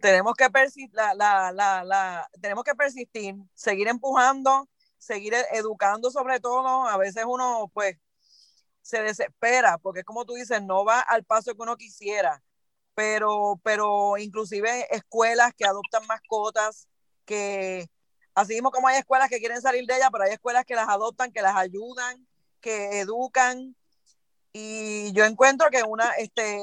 tenemos 0.00 0.34
que, 0.36 0.48
persistir, 0.50 0.94
la, 0.94 1.12
la, 1.52 2.30
tenemos 2.40 2.62
que 2.62 2.76
persistir, 2.76 3.34
seguir 3.54 3.88
empujando, 3.88 4.68
seguir 5.04 5.34
educando 5.52 6.10
sobre 6.10 6.40
todo. 6.40 6.86
A 6.86 6.96
veces 6.96 7.24
uno 7.26 7.70
pues 7.72 7.96
se 8.82 9.02
desespera 9.02 9.78
porque 9.78 10.04
como 10.04 10.24
tú 10.24 10.34
dices, 10.34 10.62
no 10.62 10.84
va 10.84 11.00
al 11.00 11.24
paso 11.24 11.54
que 11.54 11.62
uno 11.62 11.76
quisiera, 11.76 12.42
pero, 12.94 13.60
pero 13.62 14.18
inclusive 14.18 14.86
escuelas 14.94 15.52
que 15.54 15.64
adoptan 15.64 16.06
mascotas, 16.06 16.88
que 17.24 17.88
Así 18.34 18.54
mismo 18.54 18.70
como 18.72 18.88
hay 18.88 18.98
escuelas 18.98 19.28
que 19.28 19.38
quieren 19.38 19.62
salir 19.62 19.86
de 19.86 19.96
ella, 19.96 20.10
pero 20.10 20.24
hay 20.24 20.32
escuelas 20.32 20.64
que 20.64 20.74
las 20.74 20.88
adoptan, 20.88 21.30
que 21.30 21.40
las 21.40 21.54
ayudan, 21.56 22.26
que 22.60 23.00
educan. 23.00 23.76
Y 24.52 25.12
yo 25.12 25.24
encuentro 25.24 25.70
que 25.70 25.82
una, 25.84 26.10
este, 26.12 26.62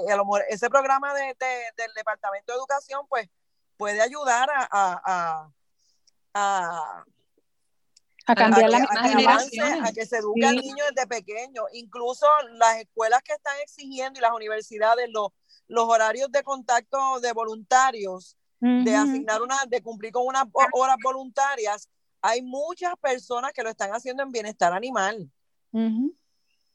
ese 0.50 0.70
programa 0.70 1.14
de, 1.14 1.36
del 1.78 1.94
Departamento 1.96 2.52
de 2.52 2.58
Educación, 2.58 3.06
pues, 3.08 3.30
puede 3.78 4.02
ayudar 4.02 4.50
a, 4.50 4.68
a, 4.70 5.02
a, 5.06 5.52
a 6.34 7.06
cambiar 8.26 8.70
la 8.70 8.88
generación, 8.88 9.86
a 9.86 9.92
que 9.92 10.06
se 10.06 10.18
eduque 10.18 10.46
al 10.46 10.56
niño 10.56 10.84
desde 10.94 11.08
pequeño. 11.08 11.64
Incluso 11.74 12.26
las 12.54 12.78
escuelas 12.78 13.22
que 13.24 13.34
están 13.34 13.56
exigiendo 13.64 14.20
y 14.20 14.22
las 14.22 14.32
universidades, 14.32 15.10
los, 15.12 15.30
los 15.68 15.86
horarios 15.86 16.32
de 16.32 16.44
contacto 16.44 17.20
de 17.20 17.34
voluntarios, 17.34 18.38
de 18.60 18.96
asignar 18.96 19.42
una, 19.42 19.58
de 19.68 19.82
cumplir 19.82 20.12
con 20.12 20.28
unas 20.28 20.46
horas 20.74 20.98
voluntarias, 21.04 21.90
hay 22.22 22.44
muchas 22.44 22.94
personas 23.02 23.52
que 23.54 23.64
lo 23.64 23.70
están 23.70 23.90
haciendo 23.92 24.22
en 24.22 24.32
bienestar 24.32 24.72
animal. 24.72 25.30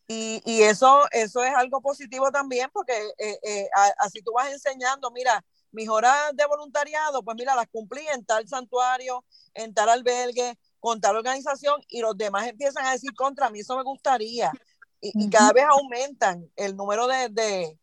y, 0.08 0.42
y, 0.44 0.62
eso, 0.62 1.04
eso 1.12 1.44
es 1.44 1.54
algo 1.54 1.80
positivo 1.80 2.30
también 2.32 2.68
porque 2.72 2.92
eh, 3.18 3.38
eh, 3.42 3.68
así 3.98 4.20
tú 4.22 4.32
vas 4.32 4.52
enseñando, 4.52 5.10
mira, 5.12 5.44
mis 5.70 5.88
horas 5.88 6.34
de 6.34 6.46
voluntariado, 6.46 7.22
pues 7.22 7.36
mira, 7.36 7.54
las 7.54 7.68
cumplí 7.68 8.04
en 8.08 8.24
tal 8.24 8.48
santuario, 8.48 9.24
en 9.54 9.74
tal 9.74 9.88
albergue, 9.88 10.58
con 10.86 11.00
tal 11.00 11.16
organización 11.16 11.80
y 11.88 12.00
los 12.00 12.16
demás 12.16 12.46
empiezan 12.46 12.86
a 12.86 12.92
decir 12.92 13.12
contra 13.12 13.50
mí, 13.50 13.58
eso 13.58 13.76
me 13.76 13.82
gustaría. 13.82 14.52
Y, 15.00 15.28
cada 15.30 15.52
vez 15.52 15.64
aumentan 15.68 16.48
el 16.54 16.76
número 16.76 17.08
de, 17.08 17.28
de, 17.28 17.76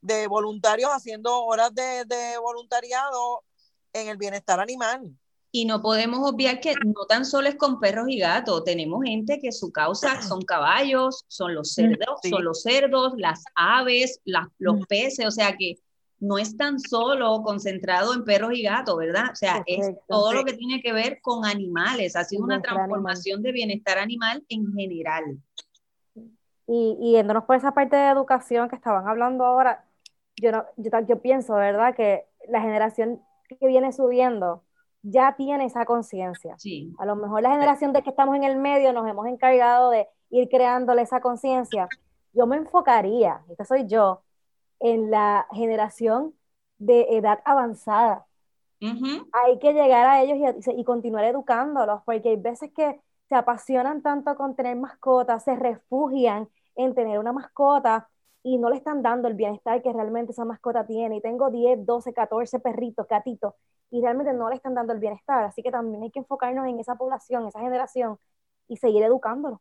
de 0.00 0.26
voluntarios 0.26 0.90
haciendo 0.90 1.44
horas 1.44 1.72
de, 1.72 2.04
de, 2.04 2.36
voluntariado 2.38 3.44
en 3.92 4.08
el 4.08 4.16
bienestar 4.16 4.58
animal. 4.58 5.08
Y 5.52 5.66
no 5.66 5.80
podemos 5.80 6.28
obviar 6.28 6.58
que 6.58 6.74
no 6.84 7.06
tan 7.06 7.24
solo 7.24 7.48
es 7.48 7.54
con 7.54 7.78
perros 7.78 8.06
y 8.08 8.18
gatos, 8.18 8.64
tenemos 8.64 9.04
gente 9.04 9.38
que 9.38 9.52
su 9.52 9.70
causa 9.70 10.20
son 10.20 10.42
caballos, 10.42 11.26
son 11.28 11.54
los 11.54 11.74
cerdos, 11.74 12.18
son 12.28 12.44
los 12.44 12.62
cerdos, 12.62 13.12
las 13.18 13.44
aves, 13.54 14.20
los 14.24 14.80
mm. 14.80 14.84
peces, 14.88 15.26
o 15.26 15.30
sea 15.30 15.56
que 15.56 15.78
no 16.20 16.38
es 16.38 16.56
tan 16.56 16.80
solo 16.80 17.42
concentrado 17.42 18.12
en 18.14 18.24
perros 18.24 18.52
y 18.54 18.62
gatos, 18.62 18.96
¿verdad? 18.96 19.26
O 19.32 19.36
sea, 19.36 19.62
es 19.66 19.94
todo 20.08 20.32
lo 20.32 20.44
que 20.44 20.54
tiene 20.54 20.80
que 20.82 20.92
ver 20.92 21.20
con 21.20 21.44
animales, 21.44 22.16
ha 22.16 22.24
sido 22.24 22.44
una 22.44 22.60
transformación 22.60 23.42
de 23.42 23.52
bienestar 23.52 23.98
animal 23.98 24.44
en 24.48 24.72
general. 24.72 25.38
Y, 26.66 26.98
y 27.00 27.12
yéndonos 27.12 27.44
por 27.44 27.56
esa 27.56 27.72
parte 27.72 27.96
de 27.96 28.08
educación 28.08 28.68
que 28.68 28.76
estaban 28.76 29.06
hablando 29.06 29.44
ahora, 29.44 29.84
yo, 30.36 30.52
no, 30.52 30.64
yo, 30.76 30.90
yo 31.06 31.22
pienso, 31.22 31.54
¿verdad? 31.54 31.94
Que 31.94 32.26
la 32.48 32.60
generación 32.60 33.22
que 33.48 33.66
viene 33.66 33.92
subiendo 33.92 34.64
ya 35.02 35.34
tiene 35.36 35.64
esa 35.64 35.84
conciencia. 35.84 36.56
A 36.98 37.06
lo 37.06 37.16
mejor 37.16 37.42
la 37.42 37.52
generación 37.52 37.92
de 37.92 38.02
que 38.02 38.10
estamos 38.10 38.36
en 38.36 38.44
el 38.44 38.56
medio 38.56 38.92
nos 38.92 39.08
hemos 39.08 39.26
encargado 39.26 39.90
de 39.90 40.08
ir 40.30 40.48
creándole 40.48 41.02
esa 41.02 41.20
conciencia. 41.20 41.88
Yo 42.32 42.46
me 42.46 42.56
enfocaría, 42.56 43.40
esta 43.48 43.64
soy 43.64 43.86
yo, 43.86 44.22
en 44.80 45.10
la 45.10 45.46
generación 45.52 46.34
de 46.78 47.06
edad 47.16 47.40
avanzada. 47.44 48.26
Hay 49.32 49.58
que 49.58 49.72
llegar 49.72 50.06
a 50.06 50.22
ellos 50.22 50.54
y, 50.66 50.80
y, 50.80 50.84
continuar 50.84 51.24
educándolos, 51.24 52.02
porque 52.04 52.28
hay 52.30 52.36
veces 52.36 52.70
que 52.72 53.00
se 53.28 53.34
apasionan 53.34 54.02
tanto 54.02 54.36
con 54.36 54.54
tener 54.54 54.76
mascotas, 54.76 55.44
se 55.44 55.56
refugian 55.56 56.48
en 56.76 56.94
tener 56.94 57.18
una 57.18 57.32
mascota 57.32 58.08
y 58.42 58.58
no 58.58 58.70
le 58.70 58.76
están 58.76 59.02
dando 59.02 59.28
el 59.28 59.34
bienestar 59.34 59.82
que 59.82 59.92
realmente 59.92 60.32
esa 60.32 60.44
mascota 60.44 60.86
tiene. 60.86 61.16
Y 61.16 61.20
tengo 61.20 61.50
10, 61.50 61.84
12, 61.84 62.12
14 62.14 62.60
perritos, 62.60 63.06
gatitos, 63.08 63.54
y 63.90 64.00
realmente 64.00 64.32
no 64.32 64.48
le 64.48 64.56
están 64.56 64.74
dando 64.74 64.92
el 64.92 65.00
bienestar. 65.00 65.44
Así 65.44 65.62
que 65.62 65.70
también 65.70 66.02
hay 66.02 66.10
que 66.10 66.20
enfocarnos 66.20 66.66
en 66.66 66.78
esa 66.80 66.94
población, 66.96 67.46
esa 67.46 67.60
generación, 67.60 68.18
y 68.68 68.76
seguir 68.76 69.02
educándolo. 69.02 69.60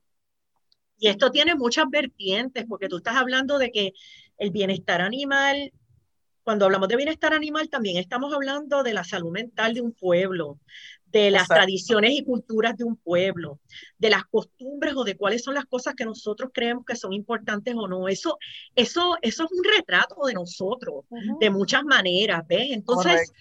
Y 0.99 1.07
esto 1.09 1.31
tiene 1.31 1.55
muchas 1.55 1.85
vertientes, 1.89 2.65
porque 2.67 2.87
tú 2.87 2.97
estás 2.97 3.15
hablando 3.15 3.57
de 3.57 3.71
que 3.71 3.93
el 4.37 4.51
bienestar 4.51 5.01
animal, 5.01 5.71
cuando 6.43 6.65
hablamos 6.65 6.87
de 6.87 6.95
bienestar 6.95 7.33
animal, 7.33 7.69
también 7.69 7.97
estamos 7.97 8.33
hablando 8.33 8.81
de 8.83 8.93
la 8.93 9.03
salud 9.03 9.31
mental 9.31 9.73
de 9.73 9.81
un 9.81 9.91
pueblo, 9.91 10.59
de 11.05 11.31
las 11.31 11.47
tradiciones 11.47 12.11
y 12.11 12.23
culturas 12.23 12.75
de 12.77 12.83
un 12.83 12.95
pueblo, 12.95 13.59
de 13.97 14.09
las 14.09 14.23
costumbres 14.25 14.93
o 14.95 15.03
de 15.03 15.15
cuáles 15.15 15.43
son 15.43 15.55
las 15.55 15.65
cosas 15.65 15.95
que 15.95 16.05
nosotros 16.05 16.51
creemos 16.53 16.85
que 16.85 16.95
son 16.95 17.13
importantes 17.13 17.73
o 17.75 17.87
no. 17.87 18.07
Eso, 18.07 18.37
eso, 18.75 19.17
eso 19.21 19.45
es 19.45 19.51
un 19.51 19.63
retrato 19.63 20.25
de 20.25 20.33
nosotros, 20.33 21.05
de 21.39 21.49
muchas 21.49 21.83
maneras, 21.83 22.45
¿ves? 22.47 22.71
Entonces, 22.71 23.31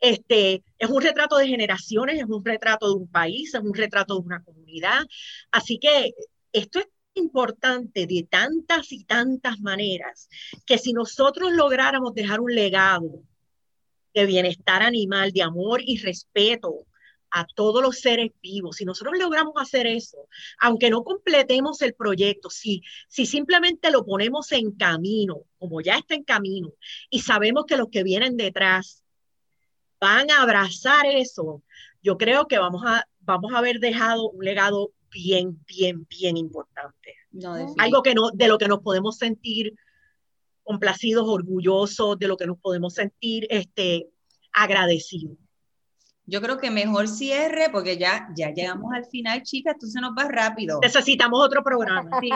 este, 0.00 0.62
es 0.78 0.90
un 0.90 1.00
retrato 1.00 1.36
de 1.36 1.48
generaciones, 1.48 2.20
es 2.20 2.26
un 2.26 2.44
retrato 2.44 2.88
de 2.88 2.94
un 2.94 3.08
país, 3.08 3.54
es 3.54 3.60
un 3.60 3.74
retrato 3.74 4.14
de 4.14 4.26
una 4.26 4.42
comunidad. 4.42 5.00
Así 5.50 5.78
que 5.78 6.12
esto 6.52 6.80
es 6.80 6.86
importante 7.14 8.06
de 8.06 8.26
tantas 8.28 8.92
y 8.92 9.04
tantas 9.04 9.60
maneras 9.60 10.28
que 10.66 10.78
si 10.78 10.92
nosotros 10.92 11.52
lográramos 11.52 12.14
dejar 12.14 12.40
un 12.40 12.54
legado 12.54 13.22
de 14.14 14.26
bienestar 14.26 14.82
animal, 14.82 15.32
de 15.32 15.42
amor 15.42 15.80
y 15.84 15.98
respeto 15.98 16.86
a 17.32 17.46
todos 17.46 17.82
los 17.82 17.98
seres 17.98 18.30
vivos. 18.42 18.76
Si 18.76 18.84
nosotros 18.84 19.18
logramos 19.18 19.54
hacer 19.56 19.86
eso, 19.86 20.28
aunque 20.60 20.90
no 20.90 21.02
completemos 21.02 21.80
el 21.80 21.94
proyecto, 21.94 22.50
si, 22.50 22.82
si 23.08 23.24
simplemente 23.24 23.90
lo 23.90 24.04
ponemos 24.04 24.52
en 24.52 24.72
camino, 24.72 25.44
como 25.58 25.80
ya 25.80 25.96
está 25.96 26.14
en 26.14 26.24
camino, 26.24 26.72
y 27.08 27.20
sabemos 27.20 27.64
que 27.66 27.78
los 27.78 27.88
que 27.88 28.02
vienen 28.02 28.36
detrás 28.36 29.02
van 29.98 30.30
a 30.30 30.42
abrazar 30.42 31.06
eso, 31.06 31.62
yo 32.02 32.18
creo 32.18 32.46
que 32.48 32.58
vamos 32.58 32.82
a, 32.84 33.06
vamos 33.20 33.52
a 33.54 33.58
haber 33.58 33.78
dejado 33.78 34.28
un 34.28 34.44
legado 34.44 34.92
bien, 35.10 35.62
bien, 35.66 36.06
bien 36.08 36.36
importante. 36.36 37.01
Algo 37.78 38.02
que 38.02 38.14
no, 38.14 38.30
de 38.30 38.48
lo 38.48 38.58
que 38.58 38.68
nos 38.68 38.80
podemos 38.80 39.16
sentir 39.16 39.74
complacidos, 40.62 41.26
orgullosos, 41.26 42.18
de 42.18 42.28
lo 42.28 42.36
que 42.36 42.46
nos 42.46 42.58
podemos 42.58 42.94
sentir 42.94 43.46
este, 43.50 44.08
agradecidos. 44.52 45.36
yo 46.24 46.40
creo 46.40 46.58
que 46.58 46.70
mejor 46.70 47.08
cierre 47.08 47.68
porque 47.70 47.98
ya, 47.98 48.28
ya 48.36 48.50
llegamos 48.50 48.92
al 48.94 49.04
final, 49.06 49.42
chicas, 49.42 49.76
tú 49.78 49.86
se 49.86 50.00
nos 50.00 50.12
va 50.12 50.28
rápido. 50.28 50.78
Necesitamos 50.80 51.44
otro 51.44 51.64
programa. 51.64 52.20
Sí, 52.20 52.30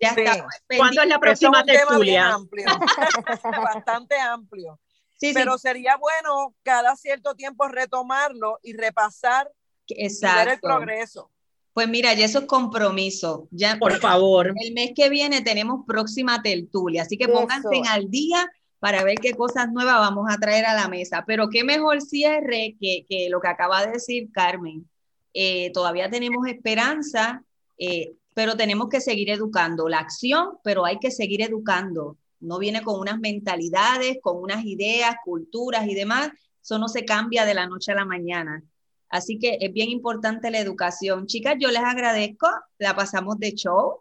ya 0.00 0.10
está. 0.10 0.46
¿Cuándo 0.76 1.02
es 1.02 1.08
la 1.08 1.18
próxima 1.18 1.64
tertulia? 1.64 2.34
Amplio, 2.34 2.66
bastante 3.62 4.18
amplio. 4.20 4.78
Sí, 5.16 5.32
Pero 5.34 5.56
sería 5.56 5.96
bueno 5.96 6.54
cada 6.64 6.96
cierto 6.96 7.34
tiempo 7.34 7.68
retomarlo 7.68 8.58
y 8.62 8.76
repasar 8.76 9.50
Exacto. 9.88 10.36
y 10.36 10.44
ver 10.44 10.54
el 10.54 10.60
progreso. 10.60 11.31
Pues 11.72 11.88
mira, 11.88 12.12
ya 12.14 12.26
eso 12.26 12.40
es 12.40 12.44
compromiso. 12.46 13.48
Ya, 13.50 13.78
Por 13.78 13.98
favor. 13.98 14.52
El 14.56 14.74
mes 14.74 14.92
que 14.94 15.08
viene 15.08 15.40
tenemos 15.40 15.84
próxima 15.86 16.42
tertulia, 16.42 17.02
así 17.02 17.16
que 17.16 17.28
pónganse 17.28 17.82
al 17.88 18.10
día 18.10 18.50
para 18.78 19.04
ver 19.04 19.18
qué 19.18 19.32
cosas 19.32 19.70
nuevas 19.72 19.98
vamos 19.98 20.26
a 20.28 20.38
traer 20.38 20.66
a 20.66 20.74
la 20.74 20.88
mesa. 20.88 21.24
Pero 21.26 21.48
qué 21.48 21.64
mejor 21.64 22.02
cierre 22.02 22.76
que, 22.80 23.06
que 23.08 23.28
lo 23.30 23.40
que 23.40 23.48
acaba 23.48 23.86
de 23.86 23.92
decir 23.92 24.30
Carmen. 24.32 24.88
Eh, 25.34 25.70
todavía 25.72 26.10
tenemos 26.10 26.46
esperanza, 26.46 27.42
eh, 27.78 28.16
pero 28.34 28.56
tenemos 28.56 28.88
que 28.88 29.00
seguir 29.00 29.30
educando. 29.30 29.88
La 29.88 29.98
acción, 29.98 30.58
pero 30.62 30.84
hay 30.84 30.98
que 30.98 31.10
seguir 31.10 31.42
educando. 31.42 32.18
No 32.40 32.58
viene 32.58 32.82
con 32.82 32.98
unas 32.98 33.18
mentalidades, 33.18 34.18
con 34.20 34.36
unas 34.36 34.64
ideas, 34.64 35.16
culturas 35.24 35.86
y 35.86 35.94
demás. 35.94 36.30
Eso 36.60 36.78
no 36.78 36.88
se 36.88 37.04
cambia 37.04 37.44
de 37.44 37.54
la 37.54 37.66
noche 37.66 37.92
a 37.92 37.96
la 37.96 38.04
mañana. 38.04 38.62
Así 39.12 39.38
que 39.38 39.58
es 39.60 39.70
bien 39.74 39.90
importante 39.90 40.50
la 40.50 40.58
educación. 40.58 41.26
Chicas, 41.26 41.56
yo 41.60 41.68
les 41.68 41.82
agradezco, 41.82 42.48
la 42.78 42.96
pasamos 42.96 43.38
de 43.38 43.52
show. 43.52 44.00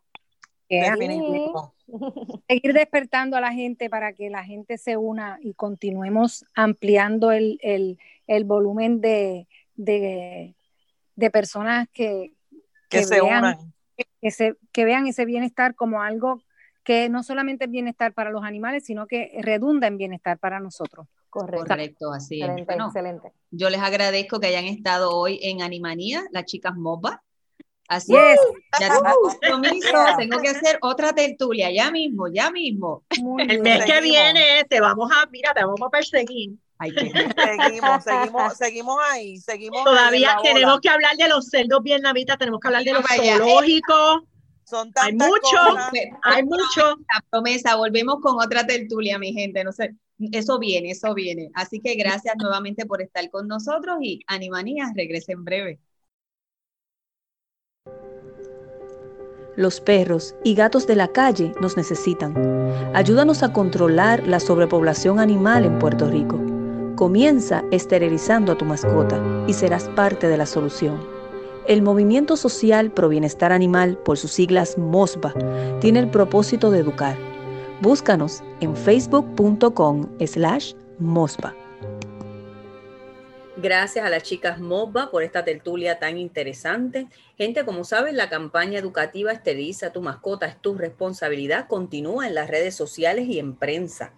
Seguir 2.48 2.74
despertando 2.74 3.36
a 3.36 3.42
la 3.42 3.52
gente 3.52 3.90
para 3.90 4.14
que 4.14 4.30
la 4.30 4.46
gente 4.46 4.78
se 4.78 4.96
una 4.96 5.38
y 5.42 5.54
continuemos 5.54 6.46
ampliando 6.56 7.34
el, 7.34 7.98
volumen 8.46 9.02
de, 9.02 9.48
personas 11.34 11.90
que, 11.92 12.32
que, 12.88 13.04
se 13.04 13.22
vean, 13.22 13.40
unan. 13.40 13.74
Que, 14.22 14.32
se, 14.32 14.56
que 14.72 14.86
vean 14.86 15.08
ese 15.08 15.26
bienestar 15.26 15.76
como 15.76 16.02
algo 16.02 16.42
que 16.86 17.10
no 17.10 17.22
solamente 17.22 17.66
es 17.66 17.72
bienestar 17.72 18.14
para 18.14 18.32
los 18.32 18.46
animales, 18.46 18.86
sino 18.86 19.08
que 19.08 19.38
redunda 19.42 19.88
en 19.88 19.98
bienestar 19.98 20.40
para 20.40 20.62
nosotros. 20.62 21.06
Correcto. 21.32 22.12
así 22.12 22.42
excelente, 22.42 22.74
Excelente. 22.74 23.34
Yo 23.52 23.70
les 23.70 23.80
agradezco 23.80 24.40
que 24.40 24.48
hayan 24.48 24.66
estado 24.66 25.12
hoy 25.12 25.40
en 25.42 25.62
Animanía, 25.62 26.24
las 26.32 26.46
chicas 26.46 26.76
MOBA. 26.76 27.24
Así 27.88 28.14
es. 28.16 28.40
Ya 28.80 28.90
tengo 28.90 29.04
compromiso, 29.22 29.88
tengo 30.18 30.42
que 30.42 30.50
hacer 30.50 30.78
otra 30.82 31.14
tertulia, 31.14 31.72
ya 31.72 31.90
mismo, 31.90 32.28
ya 32.28 32.52
mismo. 32.52 33.04
El 33.38 33.62
mes 33.62 33.86
que 33.86 34.02
viene 34.02 34.66
te 34.70 34.80
vamos 34.82 35.10
a, 35.12 35.26
mira, 35.28 35.54
te 35.54 35.64
vamos 35.64 35.82
a 35.82 35.90
perseguir. 35.90 36.52
seguimos, 36.80 38.04
seguimos, 38.04 38.58
seguimos 38.58 38.98
ahí, 39.10 39.38
seguimos. 39.38 39.84
Todavía 39.84 40.38
tenemos 40.44 40.80
que 40.82 40.90
hablar 40.90 41.16
de 41.16 41.30
los 41.30 41.48
cerdos 41.48 41.82
vietnamitas, 41.82 42.38
tenemos 42.38 42.60
que 42.60 42.68
hablar 42.68 42.84
de 42.84 42.94
los 42.94 43.06
zoológicos. 43.06 44.24
Son 44.66 44.92
hay 44.96 45.14
mucho, 45.14 45.58
hay 46.24 46.44
mucho. 46.44 46.96
La 47.14 47.26
promesa, 47.30 47.76
volvemos 47.76 48.20
con 48.22 48.40
otra 48.40 48.66
tertulia, 48.66 49.20
mi 49.20 49.34
gente. 49.34 49.66
No 49.66 49.74
sé, 49.74 49.96
eso 50.32 50.60
viene, 50.60 50.92
eso 50.92 51.14
viene. 51.14 51.50
Así 51.54 51.80
que 51.80 51.96
gracias 51.96 52.36
nuevamente 52.38 52.86
por 52.86 53.02
estar 53.02 53.30
con 53.30 53.48
nosotros 53.48 53.98
y 54.02 54.22
Animanías 54.28 54.92
regrese 54.96 55.34
en 55.34 55.44
breve. 55.44 55.80
Los 59.58 59.82
perros 59.82 60.34
y 60.44 60.56
gatos 60.56 60.88
de 60.88 60.96
la 60.96 61.10
calle 61.10 61.54
nos 61.60 61.76
necesitan. 61.76 62.36
Ayúdanos 62.94 63.44
a 63.44 63.52
controlar 63.52 64.26
la 64.26 64.40
sobrepoblación 64.40 65.20
animal 65.20 65.66
en 65.66 65.78
Puerto 65.78 66.10
Rico. 66.10 66.40
Comienza 66.96 67.64
esterilizando 67.72 68.54
a 68.54 68.58
tu 68.58 68.66
mascota 68.66 69.22
y 69.48 69.54
serás 69.54 69.90
parte 69.90 70.28
de 70.28 70.38
la 70.38 70.46
solución. 70.46 71.00
El 71.68 71.82
Movimiento 71.82 72.38
Social 72.38 72.92
Pro 72.92 73.10
Bienestar 73.10 73.52
Animal, 73.52 73.98
por 73.98 74.18
sus 74.18 74.32
siglas 74.32 74.78
MOSBA, 74.78 75.34
tiene 75.80 76.00
el 76.00 76.10
propósito 76.10 76.72
de 76.72 76.80
educar 76.80 77.31
Búscanos 77.82 78.44
en 78.60 78.76
facebook.com 78.76 80.08
slash 80.24 80.74
mosba. 81.00 81.56
Gracias 83.58 84.06
a 84.06 84.10
las 84.10 84.22
chicas 84.22 84.60
MOSBA 84.60 85.10
por 85.10 85.24
esta 85.24 85.44
tertulia 85.44 85.98
tan 85.98 86.20
interesante. 86.20 87.08
Gente, 87.38 87.66
como 87.66 87.84
saben, 87.84 88.18
la 88.18 88.30
campaña 88.30 88.78
educativa 88.78 89.32
Esteriliza 89.32 89.92
tu 89.92 90.02
mascota 90.02 90.46
es 90.46 90.62
tu 90.62 90.76
responsabilidad. 90.76 91.68
Continúa 91.68 92.28
en 92.28 92.36
las 92.36 92.52
redes 92.52 92.76
sociales 92.76 93.26
y 93.28 93.40
en 93.40 93.56
prensa. 93.56 94.14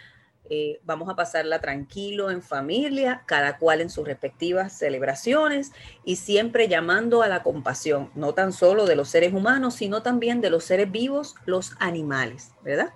Eh, 0.51 0.81
vamos 0.85 1.09
a 1.09 1.17
pasarla 1.17 1.61
tranquilo 1.61 2.31
en 2.31 2.43
familia, 2.43 3.23
cada 3.27 3.57
cual 3.57 3.81
en 3.81 3.89
sus 3.89 4.07
respectivas 4.07 4.77
celebraciones 4.77 5.73
y 6.05 6.17
siempre 6.17 6.69
llamando 6.69 7.23
a 7.23 7.29
la 7.29 7.43
compasión, 7.43 8.11
no 8.15 8.35
tan 8.35 8.53
solo 8.53 8.85
de 8.85 8.95
los 8.95 9.09
seres 9.09 9.33
humanos, 9.33 9.75
sino 9.75 10.03
también 10.03 10.43
de 10.43 10.51
los 10.51 10.65
seres 10.65 10.91
vivos, 10.91 11.35
los 11.47 11.73
animales, 11.79 12.53
¿verdad? 12.63 12.93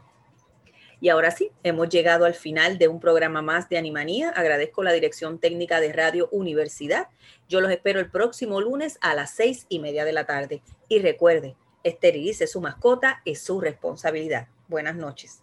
Y 1.01 1.11
ahora 1.11 1.31
sí, 1.31 1.51
hemos 1.63 1.89
llegado 1.89 2.25
al 2.25 2.35
final 2.35 2.77
de 2.77 2.89
un 2.89 2.99
programa 3.01 3.41
más 3.41 3.69
de 3.69 3.79
Animanía. 3.79 4.31
Agradezco 4.31 4.83
la 4.83 4.93
dirección 4.93 5.39
técnica 5.39 5.81
de 5.81 5.93
Radio 5.93 6.29
Universidad. 6.33 7.09
Yo 7.49 7.61
los 7.61 7.71
espero 7.71 8.01
el 8.01 8.11
próximo 8.11 8.61
lunes 8.61 8.99
a 9.01 9.15
las 9.15 9.31
seis 9.31 9.67
y 9.69 9.79
media 9.79 10.05
de 10.05 10.13
la 10.13 10.27
tarde. 10.27 10.61
Y 10.89 10.99
recuerde, 10.99 11.57
esterilice 11.85 12.49
su 12.49 12.61
mascota, 12.61 13.23
es 13.25 13.41
su 13.41 13.61
responsabilidad. 13.61 14.49
Buenas 14.67 14.97
noches. 14.97 15.43